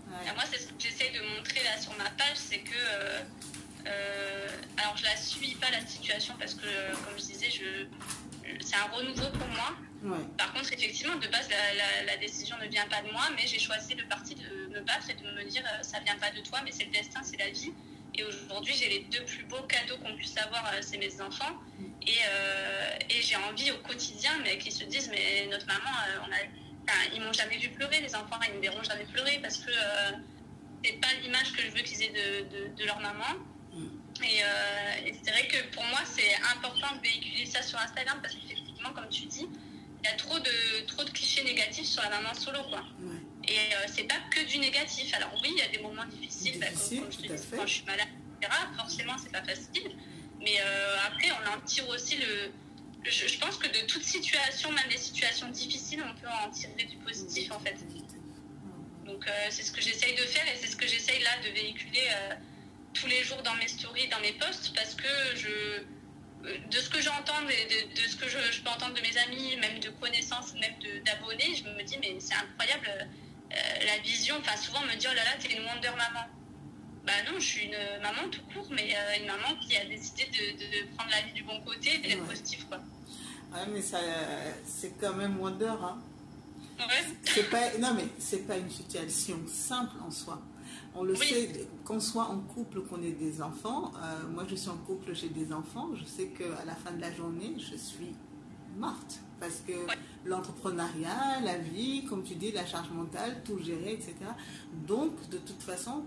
Moi, 0.10 0.44
c'est 0.52 0.60
ce 0.60 0.68
que 0.68 0.74
j'essaye 0.80 1.12
de 1.12 1.22
montrer 1.36 1.64
là 1.64 1.80
sur 1.82 1.96
ma 1.98 2.10
page, 2.12 2.36
c'est 2.36 2.60
que. 2.60 2.72
euh, 2.76 3.22
euh, 3.88 4.48
alors, 4.78 4.98
je 4.98 5.04
la 5.04 5.16
subis 5.16 5.56
pas 5.56 5.70
la 5.70 5.86
situation 5.86 6.34
parce 6.40 6.56
que, 6.56 6.66
euh, 6.66 6.94
comme 7.06 7.14
je 7.18 7.24
disais, 7.24 7.50
je, 7.52 7.86
c'est 8.66 8.76
un 8.76 8.86
renouveau 8.92 9.30
pour 9.30 9.48
moi. 9.50 9.76
Ouais. 10.04 10.24
Par 10.38 10.54
contre, 10.54 10.74
effectivement, 10.74 11.16
de 11.16 11.28
base, 11.28 11.48
la, 11.50 11.74
la- 11.76 12.04
la 12.06 12.18
décision 12.18 12.58
ne 12.62 12.68
vient 12.68 12.88
pas 12.88 13.02
de 13.02 13.12
moi, 13.12 13.24
mais 13.36 13.46
j'ai 13.48 13.60
choisi 13.60 13.94
le 13.96 14.04
parti 14.06 14.36
de 14.36 14.68
me 14.74 14.82
battre 14.82 15.10
et 15.10 15.14
de 15.14 15.24
me 15.32 15.44
dire 15.50 15.64
ça 15.84 16.00
vient 16.00 16.18
pas 16.18 16.32
de 16.32 16.42
toi, 16.42 16.60
mais 16.64 16.72
c'est 16.72 16.86
le 16.86 16.92
destin, 16.92 17.22
c'est 17.24 17.38
la 17.38 17.50
vie. 17.50 17.72
Et 18.18 18.24
aujourd'hui, 18.24 18.74
j'ai 18.74 18.90
les 18.90 19.00
deux 19.12 19.24
plus 19.26 19.44
beaux 19.44 19.62
cadeaux 19.64 19.98
qu'on 19.98 20.16
puisse 20.16 20.38
avoir, 20.38 20.72
c'est 20.82 20.98
mes 20.98 21.20
enfants. 21.22 21.56
Et, 22.08 22.14
euh, 22.28 22.98
et 23.10 23.22
j'ai 23.22 23.36
envie 23.36 23.72
au 23.72 23.78
quotidien, 23.80 24.32
mais 24.44 24.58
qu'ils 24.58 24.72
se 24.72 24.84
disent 24.86 25.10
mais 25.10 25.48
notre 25.52 25.66
maman, 25.68 25.90
on 26.28 26.32
a, 26.32 26.38
enfin, 26.88 27.00
ils 27.14 27.22
m'ont 27.22 27.34
jamais 27.34 27.58
vu 27.58 27.70
pleurer, 27.70 28.02
les 28.02 28.16
enfants, 28.16 28.40
ils 28.48 28.56
me 28.56 28.62
verront 28.62 28.84
jamais 28.84 29.06
pleurer 29.06 29.40
parce 29.42 29.58
que 29.58 29.70
euh, 29.72 30.12
c'est 30.84 30.94
pas 31.02 31.08
l'image 31.22 31.52
que 31.54 31.62
je 31.64 31.70
veux 31.72 31.82
qu'ils 31.82 32.02
aient 32.04 32.10
de, 32.10 32.46
de- 32.50 32.76
de 32.76 32.86
leur 32.86 33.00
maman. 33.00 33.26
Mm. 33.74 33.88
Et, 34.24 34.44
euh, 34.44 35.06
et 35.08 35.16
c'est 35.24 35.32
vrai 35.32 35.48
que 35.48 35.62
pour 35.74 35.84
moi, 35.86 36.00
c'est 36.06 36.34
important 36.56 36.96
de 36.96 37.02
véhiculer 37.02 37.46
ça 37.46 37.62
sur 37.62 37.78
Instagram 37.80 38.20
parce 38.22 38.36
qu'effectivement, 38.36 38.92
comme 38.94 39.10
tu 39.10 39.26
dis, 39.26 39.48
il 40.04 40.10
y 40.10 40.14
a 40.14 40.16
trop 40.16 40.38
de, 40.40 40.86
trop 40.88 41.04
de 41.04 41.10
clichés 41.10 41.44
négatifs 41.44 41.88
sur 41.88 42.02
la 42.04 42.10
maman 42.10 42.34
solo. 42.34 42.60
Quoi. 42.70 42.80
Ouais. 43.02 43.16
Et 43.48 43.58
euh, 43.76 43.88
c'est 43.88 44.04
pas 44.04 44.20
que 44.32 44.46
du 44.46 44.58
négatif. 44.60 45.14
Alors 45.16 45.32
oui, 45.42 45.50
il 45.52 45.58
y 45.58 45.62
a 45.64 45.68
des 45.68 45.80
moments 45.80 46.06
difficiles, 46.06 46.60
bah, 46.60 46.68
comme- 46.68 47.12
je 47.12 47.18
te 47.18 47.22
dis, 47.34 47.48
quand 47.58 47.68
je 47.68 47.74
suis 47.74 47.84
malade, 47.86 48.08
etc. 48.42 48.54
Forcément, 48.78 49.16
c'est 49.18 49.32
pas 49.32 49.44
facile. 49.44 49.92
Mais 50.40 50.58
euh, 50.62 50.96
après, 51.08 51.30
on 51.32 51.58
en 51.58 51.60
tire 51.62 51.88
aussi 51.90 52.18
le. 52.18 52.52
Je, 53.06 53.28
je 53.28 53.38
pense 53.40 53.58
que 53.58 53.68
de 53.68 53.86
toute 53.86 54.04
situation, 54.04 54.72
même 54.72 54.90
des 54.90 54.98
situations 54.98 55.48
difficiles, 55.50 56.04
on 56.04 56.20
peut 56.20 56.28
en 56.28 56.50
tirer 56.50 56.84
du 56.86 56.98
positif 56.98 57.52
en 57.52 57.60
fait. 57.60 57.76
Donc 59.06 59.28
euh, 59.28 59.32
c'est 59.52 59.62
ce 59.64 59.72
que 59.72 59.82
j'essaye 59.82 60.16
de 60.16 60.24
faire 60.24 60.44
et 60.52 60.58
c'est 60.60 60.68
ce 60.68 60.76
que 60.76 60.88
j'essaye 60.88 61.22
là 61.22 61.30
de 61.44 61.50
véhiculer 61.54 62.08
euh, 62.10 62.34
tous 62.94 63.06
les 63.08 63.24
jours 63.24 63.42
dans 63.44 63.54
mes 63.56 63.68
stories, 63.68 64.08
dans 64.08 64.20
mes 64.22 64.34
posts, 64.34 64.74
parce 64.76 64.96
que 64.96 65.08
je, 65.36 65.48
euh, 65.50 66.58
de 66.72 66.78
ce 66.80 66.90
que 66.90 67.00
j'entends, 67.00 67.48
et 67.48 67.66
de, 67.94 68.02
de 68.02 68.08
ce 68.08 68.16
que 68.16 68.28
je, 68.28 68.40
je 68.52 68.62
peux 68.62 68.70
entendre 68.70 68.96
de 68.96 69.02
mes 69.02 69.16
amis, 69.20 69.56
même 69.58 69.80
de 69.80 69.90
connaissances, 69.90 70.54
même 70.56 70.74
d'abonnés, 71.06 71.54
je 71.56 71.64
me 71.64 71.84
dis 71.84 71.98
mais 72.02 72.16
c'est 72.20 72.34
incroyable 72.34 72.90
euh, 73.52 73.86
la 73.86 74.00
vision. 74.00 74.36
Enfin 74.40 74.58
souvent 74.58 74.80
on 74.84 74.88
me 74.92 74.96
dit 74.96 75.06
oh 75.12 75.14
là 75.14 75.24
là 75.24 75.32
t'es 75.40 75.54
une 75.54 75.64
Wonder 75.64 75.92
Maman. 75.96 76.26
Bah 77.06 77.14
non, 77.32 77.40
je 77.40 77.46
suis 77.46 77.66
une 77.66 77.78
maman 78.02 78.28
tout 78.32 78.42
court, 78.52 78.68
mais 78.72 78.96
une 79.20 79.28
maman 79.28 79.56
qui 79.62 79.78
a 79.78 79.86
décidé 79.86 80.26
de, 80.26 80.58
de- 80.58 80.88
de 80.88 80.96
prendre 80.96 81.12
la 81.12 81.22
vie 81.22 81.34
du 81.34 81.44
bon 81.44 81.62
côté 81.62 81.94
et 81.94 81.98
d'être 82.00 82.22
Ouais. 82.22 82.30
positive 82.30 82.66
quoi. 82.66 82.82
Ouais, 83.56 83.72
mais 83.74 83.82
ça, 83.82 83.98
c'est 84.66 84.94
quand 85.00 85.14
même 85.16 85.40
Wonder. 85.40 85.68
Hein. 85.82 85.98
Ouais. 86.80 86.86
C'est 87.24 87.50
pas, 87.50 87.78
non, 87.80 87.94
mais 87.96 88.08
c'est 88.20 88.46
pas 88.46 88.58
une 88.58 88.70
situation 88.70 89.38
simple 89.48 89.96
en 90.06 90.12
soi. 90.12 90.42
On 90.94 91.04
le 91.04 91.14
Oui. 91.14 91.26
sait, 91.28 91.68
qu'on 91.86 92.00
soit 92.00 92.26
en 92.30 92.40
couple, 92.40 92.82
qu'on 92.82 93.02
ait 93.02 93.12
des 93.12 93.42
enfants. 93.42 93.92
euh, 93.98 94.28
moi, 94.30 94.44
je 94.48 94.56
suis 94.56 94.70
en 94.70 94.78
couple, 94.78 95.14
j'ai 95.14 95.30
des 95.30 95.54
enfants. 95.54 95.90
Je 95.96 96.04
sais 96.06 96.28
qu'à 96.28 96.66
la 96.66 96.76
fin 96.76 96.92
de 96.92 97.00
la 97.02 97.14
journée, 97.14 97.56
je 97.58 97.76
suis 97.78 98.14
morte. 98.78 99.20
Parce 99.40 99.62
que 99.68 99.72
Ouais. 99.74 99.98
l'entrepreneuriat, 100.26 101.42
la 101.44 101.58
vie, 101.58 102.06
comme 102.06 102.24
tu 102.24 102.36
dis, 102.36 102.52
la 102.52 102.66
charge 102.66 102.90
mentale, 102.92 103.42
tout 103.46 103.60
gérer, 103.60 103.94
etc. 103.94 104.14
Donc, 104.88 105.12
de 105.30 105.38
toute 105.38 105.62
façon, 105.62 106.04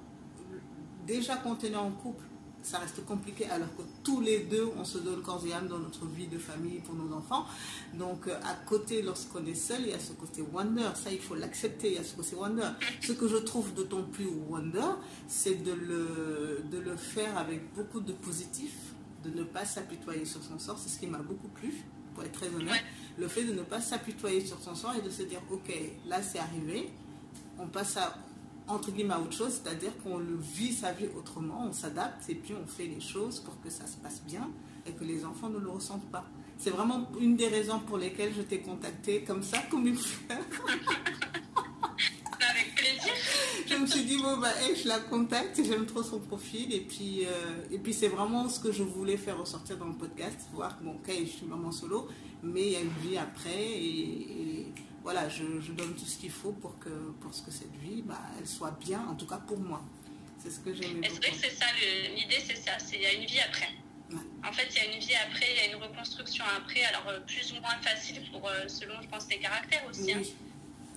déjà 1.07 1.37
quand 1.37 1.57
on 1.65 1.67
est 1.67 1.77
en 1.77 1.91
couple, 1.93 2.25
ça 2.63 2.79
reste 2.79 3.05
compliqué 3.05 3.47
alors 3.47 3.69
que 3.77 3.83
tous 4.03 4.21
les 4.21 4.41
deux, 4.41 4.69
on 4.77 4.85
se 4.85 4.99
donne 4.99 5.23
corps 5.23 5.45
et 5.47 5.53
âme 5.53 5.69
dans 5.69 5.79
notre 5.79 6.07
vie 6.07 6.27
de 6.27 6.39
famille 6.39 6.81
pour 6.81 6.95
nos 6.95 7.15
enfants. 7.15 7.47
Donc, 7.95 8.27
euh, 8.27 8.39
à 8.45 8.55
côté, 8.67 9.03
lorsqu'on 9.03 9.45
est 9.47 9.55
seul, 9.55 9.83
il 9.83 9.89
y 9.89 9.95
a 9.95 9.99
ce 9.99 10.13
côté 10.13 10.43
wonder. 10.43 10.91
Ça, 10.95 11.11
il 11.11 11.21
faut 11.21 11.35
l'accepter. 11.35 11.89
Il 11.89 11.95
y 11.95 11.99
a 11.99 12.05
ce 12.05 12.15
côté 12.15 12.37
wonder. 12.37 12.69
Ce 13.01 13.13
que 13.13 13.29
je 13.29 13.37
trouve 13.37 13.73
d'autant 13.75 14.03
plus 14.03 14.29
wonder, 14.49 14.81
c'est 15.29 15.63
de 15.63 15.73
le, 15.73 16.63
de 16.71 16.79
le 16.79 16.97
faire 16.97 17.39
avec 17.39 17.75
beaucoup 17.75 18.01
de 18.01 18.13
positif, 18.13 18.75
de 19.25 19.31
ne 19.31 19.45
pas 19.45 19.65
s'apitoyer 19.65 20.25
sur 20.25 20.43
son 20.43 20.59
sort. 20.59 20.79
C'est 20.79 20.91
ce 20.91 20.99
qui 20.99 21.07
m'a 21.07 21.19
beaucoup 21.19 21.49
plu, 21.49 21.73
pour 22.15 22.25
être 22.25 22.33
très 22.33 22.55
honnête. 22.55 22.83
Le 23.17 23.29
fait 23.29 23.45
de 23.45 23.53
ne 23.53 23.63
pas 23.63 23.81
s'apitoyer 23.81 24.45
sur 24.45 24.61
son 24.61 24.75
sort 24.75 24.95
et 24.97 25.03
de 25.03 25.11
se 25.11 25.23
dire, 25.23 25.41
OK, 25.51 25.73
là, 26.07 26.23
c'est 26.23 26.39
arrivé. 26.39 26.91
On 27.59 27.67
passe 27.67 27.97
à, 27.97 28.17
entre 28.69 28.91
guillemets, 28.91 29.15
à 29.15 29.21
autre 29.21 29.33
chose, 29.33 29.61
c'est-à-dire 29.63 29.93
qu'on 30.03 30.19
le 30.19 30.37
vit 30.37 30.73
sa 30.73 30.93
vie 30.93 31.09
autrement, 31.17 31.67
on 31.69 31.73
s'adapte 31.73 32.29
et 32.29 32.35
puis 32.35 32.55
on 32.55 32.67
fait 32.67 32.87
les 32.87 33.01
choses 33.01 33.41
pour 33.41 33.61
que 33.61 33.71
ça 33.71 33.87
se 33.87 33.97
passe 33.97 34.23
bien 34.27 34.51
et 34.87 34.93
que 34.93 35.05
les 35.05 35.25
enfants 35.25 35.49
ne 35.49 35.59
le 35.59 35.71
ressentent 35.71 36.11
pas. 36.11 36.25
C'est 36.59 36.71
vraiment 36.71 37.09
une 37.21 37.37
des 37.37 37.49
raisons 37.49 37.79
pour 37.81 37.99
lesquelles 37.99 38.33
je 38.37 38.43
t'ai 38.43 38.59
contacté 38.61 39.23
comme 39.23 39.43
ça, 39.43 39.59
comme 39.71 39.87
une. 39.87 39.97
Avec 42.41 42.75
plaisir. 42.75 43.13
je 43.67 43.75
me 43.77 43.87
suis 43.87 44.05
dit, 44.05 44.17
bon, 44.21 44.39
bah, 44.39 44.51
hey, 44.61 44.75
je 44.77 44.89
la 44.89 44.99
contacte, 44.99 45.61
j'aime 45.65 45.87
trop 45.87 46.03
son 46.03 46.19
profil. 46.19 46.75
Et 46.75 46.81
puis, 46.81 47.27
euh, 47.27 47.63
et 47.71 47.79
puis 47.79 47.95
c'est 47.95 48.09
vraiment 48.09 48.49
ce 48.49 48.59
que 48.59 48.73
je 48.73 48.83
voulais 48.83 49.17
faire 49.17 49.39
ressortir 49.39 49.77
dans 49.77 49.87
le 49.87 49.95
podcast. 49.95 50.37
Voir, 50.53 50.77
bon, 50.83 50.93
ok, 50.93 51.13
je 51.21 51.31
suis 51.31 51.47
maman 51.47 51.71
solo, 51.71 52.09
mais 52.43 52.63
il 52.67 52.73
y 52.73 52.77
a 52.77 52.81
une 52.81 53.09
vie 53.09 53.19
après. 53.19 53.63
Et, 53.63 54.61
et 54.61 54.67
voilà, 55.09 55.27
je, 55.31 55.43
je 55.63 55.73
donne 55.73 55.95
tout 55.95 56.05
ce 56.05 56.19
qu'il 56.19 56.31
faut 56.31 56.53
pour 56.53 56.79
que, 56.79 56.91
pour 57.23 57.33
ce 57.33 57.41
que 57.41 57.51
cette 57.51 57.75
vie, 57.77 58.03
bah, 58.03 58.21
elle 58.39 58.47
soit 58.47 58.77
bien, 58.79 59.01
en 59.09 59.15
tout 59.15 59.25
cas 59.27 59.39
pour 59.39 59.59
moi. 59.59 59.83
C'est 60.39 60.51
ce 60.51 60.61
que 60.61 60.69
vrai 60.69 60.87
beaucoup. 60.87 61.19
que 61.19 61.35
c'est 61.41 61.55
ça, 61.57 61.65
l'idée 62.15 62.43
c'est 62.47 62.57
ça, 62.57 62.73
c'est 62.79 62.97
il 62.97 63.03
y 63.03 63.07
a 63.07 63.15
une 63.15 63.25
vie 63.25 63.41
après. 63.41 63.71
Ouais. 64.11 64.19
En 64.47 64.53
fait, 64.53 64.69
il 64.71 64.77
y 64.77 64.81
a 64.81 64.93
une 64.95 65.01
vie 65.01 65.15
après, 65.15 65.47
il 65.51 65.57
y 65.57 65.61
a 65.61 65.75
une 65.77 65.83
reconstruction 65.83 66.45
après, 66.55 66.85
alors 66.85 67.09
euh, 67.09 67.21
plus 67.21 67.53
ou 67.53 67.61
moins 67.63 67.79
facile 67.81 68.21
pour, 68.31 68.47
euh, 68.47 68.69
selon, 68.69 69.01
je 69.01 69.09
pense, 69.09 69.27
les 69.31 69.39
caractères 69.39 69.85
aussi. 69.89 70.13
hein. 70.13 70.21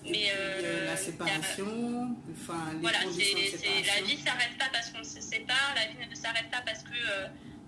Et 0.03 0.11
Mais, 0.11 0.31
euh, 0.35 0.85
la 0.87 0.91
a- 0.91 0.97
séparation, 0.97 2.15
enfin, 2.33 2.73
les 2.73 2.79
Voilà, 2.79 3.03
conditions 3.03 3.37
de 3.37 3.87
la 3.87 4.01
vie 4.05 4.17
s'arrête 4.17 4.57
pas 4.59 4.67
parce 4.73 4.89
qu'on 4.89 5.03
se 5.05 5.21
sépare, 5.21 5.73
la 5.75 5.87
vie 5.87 6.09
ne 6.09 6.15
s'arrête 6.15 6.49
pas 6.51 6.61
parce 6.65 6.83
que 6.83 6.89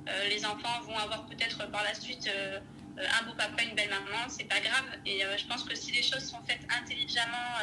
euh, 0.10 0.28
les 0.30 0.46
enfants 0.46 0.82
vont 0.82 0.98
avoir 0.98 1.26
peut-être 1.28 1.70
par 1.72 1.84
la 1.84 1.94
suite 1.94 2.28
euh, 2.28 2.60
un 2.98 3.26
beau 3.26 3.34
papa, 3.34 3.64
une 3.64 3.76
belle 3.76 3.90
maman, 3.90 4.30
c'est 4.30 4.46
pas 4.46 4.60
grave. 4.60 4.86
Et 5.06 5.22
je 5.38 5.46
pense 5.48 5.64
que 5.64 5.76
si 5.76 5.92
les 5.92 6.04
choses 6.04 6.24
sont 6.24 6.42
faites 6.48 6.62
intelligemment, 6.70 7.58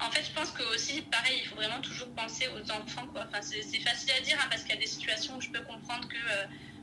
en 0.00 0.10
fait, 0.10 0.24
je 0.24 0.32
pense 0.32 0.50
que 0.50 0.62
aussi, 0.74 1.02
pareil, 1.02 1.40
il 1.42 1.48
faut 1.48 1.56
vraiment 1.56 1.80
toujours 1.80 2.08
penser 2.14 2.48
aux 2.48 2.70
enfants. 2.70 3.06
Quoi. 3.12 3.26
Enfin, 3.28 3.40
c'est 3.42 3.80
facile 3.80 4.12
à 4.18 4.20
dire 4.20 4.38
hein, 4.40 4.46
parce 4.50 4.62
qu'il 4.62 4.74
y 4.74 4.78
a 4.78 4.80
des 4.80 4.86
situations 4.86 5.36
où 5.36 5.40
je 5.40 5.50
peux 5.50 5.62
comprendre 5.62 6.08
que 6.08 6.16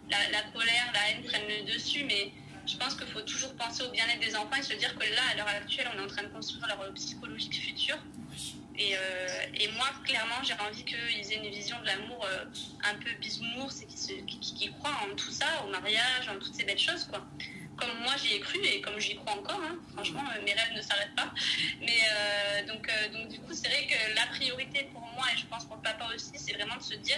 la, 0.09 0.41
colère, 0.53 0.91
la 0.93 1.09
haine 1.09 1.23
prennent 1.23 1.47
le 1.47 1.73
dessus, 1.73 2.03
mais 2.03 2.31
je 2.65 2.75
pense 2.77 2.95
qu'il 2.95 3.07
faut 3.07 3.21
toujours 3.21 3.55
penser 3.55 3.83
au 3.83 3.91
bien-être 3.91 4.19
des 4.19 4.35
enfants 4.35 4.57
et 4.57 4.63
se 4.63 4.73
dire 4.73 4.93
que 4.95 5.03
là, 5.03 5.21
à 5.31 5.35
l'heure 5.35 5.47
actuelle, 5.47 5.89
on 5.95 5.99
est 5.99 6.03
en 6.03 6.07
train 6.07 6.23
de 6.23 6.27
construire 6.27 6.67
leur 6.67 6.93
psychologie 6.93 7.51
future. 7.51 7.97
Et, 8.77 8.95
euh, 8.95 9.27
et, 9.55 9.67
moi, 9.69 9.87
clairement, 10.05 10.43
j'ai 10.43 10.53
envie 10.53 10.83
qu'ils 10.83 11.33
aient 11.33 11.37
une 11.43 11.49
vision 11.49 11.79
de 11.81 11.85
l'amour 11.87 12.23
euh, 12.25 12.45
un 12.83 12.93
peu 12.95 13.09
bisounours 13.19 13.81
et 13.81 13.87
qu'ils 14.25 14.71
croient 14.73 14.99
en 15.11 15.15
tout 15.15 15.31
ça, 15.31 15.65
au 15.65 15.71
mariage, 15.71 16.29
en 16.29 16.37
toutes 16.37 16.53
ces 16.53 16.63
belles 16.63 16.77
choses, 16.77 17.05
quoi. 17.05 17.25
Comme 17.75 17.89
moi, 18.01 18.13
j'y 18.17 18.35
ai 18.35 18.39
cru 18.39 18.59
et 18.63 18.81
comme 18.81 18.99
j'y 18.99 19.15
crois 19.15 19.33
encore, 19.33 19.61
hein. 19.63 19.77
franchement, 19.93 20.23
euh, 20.35 20.41
mes 20.43 20.53
rêves 20.53 20.73
ne 20.75 20.81
s'arrêtent 20.81 21.15
pas. 21.15 21.31
Mais 21.81 22.63
donc, 22.67 22.89
donc, 23.13 23.29
du 23.29 23.39
coup, 23.39 23.53
c'est 23.53 23.67
vrai 23.67 23.85
que 23.87 24.15
la 24.15 24.25
priorité 24.27 24.89
pour 24.91 25.01
moi, 25.01 25.25
et 25.33 25.37
je 25.37 25.45
pense 25.45 25.65
pour 25.65 25.77
le 25.77 25.81
papa 25.81 26.07
aussi, 26.13 26.31
c'est 26.35 26.53
vraiment 26.53 26.75
de 26.75 26.83
se 26.83 26.95
dire 26.95 27.17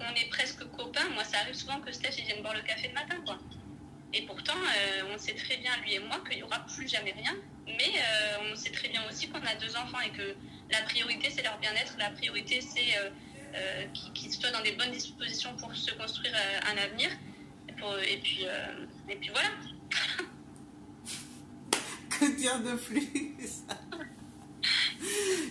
on 0.00 0.14
est 0.16 0.28
presque 0.28 0.64
copains. 0.76 1.08
Moi, 1.14 1.24
ça 1.24 1.38
arrive 1.38 1.54
souvent 1.54 1.80
que 1.80 1.92
Steph 1.92 2.22
vienne 2.26 2.42
boire 2.42 2.54
le 2.54 2.60
café 2.60 2.88
le 2.88 2.94
matin, 2.94 3.16
quoi. 3.24 3.38
Et 4.12 4.22
pourtant, 4.22 4.56
on 5.14 5.16
sait 5.16 5.34
très 5.34 5.56
bien, 5.56 5.72
lui 5.82 5.94
et 5.94 5.98
moi, 6.00 6.20
qu'il 6.28 6.38
n'y 6.38 6.42
aura 6.42 6.58
plus 6.66 6.86
jamais 6.86 7.12
rien. 7.12 7.34
Mais 7.66 8.02
on 8.42 8.54
sait 8.56 8.72
très 8.72 8.88
bien 8.88 9.02
aussi 9.08 9.30
qu'on 9.30 9.42
a 9.46 9.54
deux 9.54 9.74
enfants 9.76 10.00
et 10.00 10.10
que 10.10 10.36
la 10.70 10.82
priorité, 10.82 11.30
c'est 11.34 11.42
leur 11.42 11.58
bien-être. 11.58 11.94
La 11.98 12.10
priorité, 12.10 12.60
c'est 12.60 12.98
euh, 12.98 13.10
euh, 13.54 13.86
qu'ils 14.14 14.32
soient 14.32 14.50
dans 14.50 14.62
des 14.62 14.72
bonnes 14.72 14.92
dispositions 14.92 15.56
pour 15.56 15.74
se 15.74 15.92
construire 15.94 16.34
euh, 16.34 16.72
un 16.72 16.76
avenir. 16.78 17.10
Et, 17.68 18.18
puis, 18.18 18.46
voilà. 19.32 19.48
que 22.10 22.36
dire 22.36 22.60
de 22.60 22.76
plus? 22.76 23.08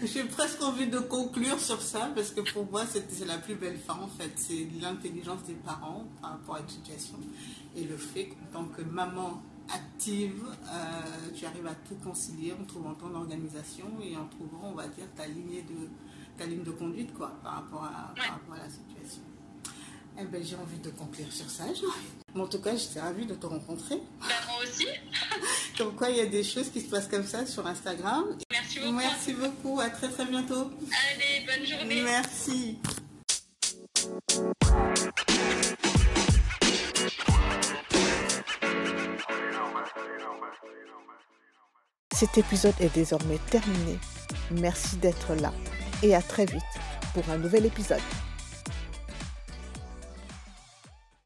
J'ai 0.03 0.23
presque 0.25 0.61
envie 0.61 0.87
de 0.87 0.99
conclure 0.99 1.59
sur 1.59 1.81
ça 1.81 2.11
parce 2.15 2.29
que 2.31 2.41
pour 2.41 2.69
moi, 2.69 2.83
c'est 2.85 3.25
la 3.25 3.37
plus 3.39 3.55
belle 3.55 3.79
fin 3.79 3.95
en 3.95 4.07
fait. 4.07 4.31
C'est 4.35 4.67
l'intelligence 4.79 5.43
des 5.45 5.55
parents 5.55 6.07
par 6.21 6.31
rapport 6.31 6.57
à 6.57 6.59
l'éducation 6.59 7.17
et 7.75 7.83
le 7.83 7.97
fait 7.97 8.27
qu'en 8.27 8.59
tant 8.59 8.65
que 8.65 8.83
maman 8.83 9.41
active, 9.73 10.43
euh, 10.71 11.01
tu 11.35 11.45
arrives 11.45 11.67
à 11.67 11.75
tout 11.87 11.95
concilier 12.03 12.53
en 12.59 12.63
trouvant 12.65 12.93
ton 12.95 13.13
organisation 13.15 13.85
et 14.01 14.15
en 14.15 14.25
trouvant, 14.27 14.71
on 14.71 14.73
va 14.73 14.87
dire, 14.87 15.05
ta 15.15 15.27
ligne 15.27 15.63
de, 15.63 15.89
ta 16.37 16.45
ligne 16.45 16.63
de 16.63 16.71
conduite 16.71 17.13
quoi, 17.13 17.31
par, 17.43 17.55
rapport 17.55 17.83
à, 17.83 18.13
la 18.15 18.69
situation. 18.69 19.21
Eh 20.21 20.25
ben, 20.25 20.43
j'ai 20.43 20.55
envie 20.55 20.79
de 20.79 20.89
conclure 20.89 21.31
sur 21.31 21.49
ça. 21.49 21.63
en 22.35 22.47
tout 22.47 22.59
cas, 22.59 22.75
j'étais 22.75 22.99
ravie 22.99 23.25
de 23.25 23.35
te 23.35 23.45
rencontrer. 23.45 24.01
Ben, 24.19 24.27
moi 24.47 24.63
aussi. 24.63 24.87
comme 25.77 25.95
quoi, 25.95 26.09
il 26.09 26.17
y 26.17 26.21
a 26.21 26.25
des 26.25 26.43
choses 26.43 26.69
qui 26.69 26.81
se 26.81 26.89
passent 26.89 27.07
comme 27.07 27.25
ça 27.25 27.45
sur 27.45 27.65
Instagram. 27.65 28.25
Merci 28.51 28.79
beaucoup. 28.79 28.91
Merci 28.93 29.33
beaucoup. 29.33 29.79
À 29.79 29.89
très 29.89 30.09
très 30.09 30.25
bientôt. 30.25 30.71
Allez, 31.13 31.45
bonne 31.45 31.65
journée. 31.65 32.01
Merci. 32.03 32.77
Cet 42.13 42.37
épisode 42.37 42.73
est 42.79 42.93
désormais 42.93 43.37
terminé. 43.49 43.97
Merci 44.51 44.97
d'être 44.97 45.35
là 45.35 45.53
et 46.03 46.15
à 46.15 46.21
très 46.21 46.45
vite 46.45 46.61
pour 47.13 47.29
un 47.29 47.37
nouvel 47.37 47.65
épisode. 47.65 48.01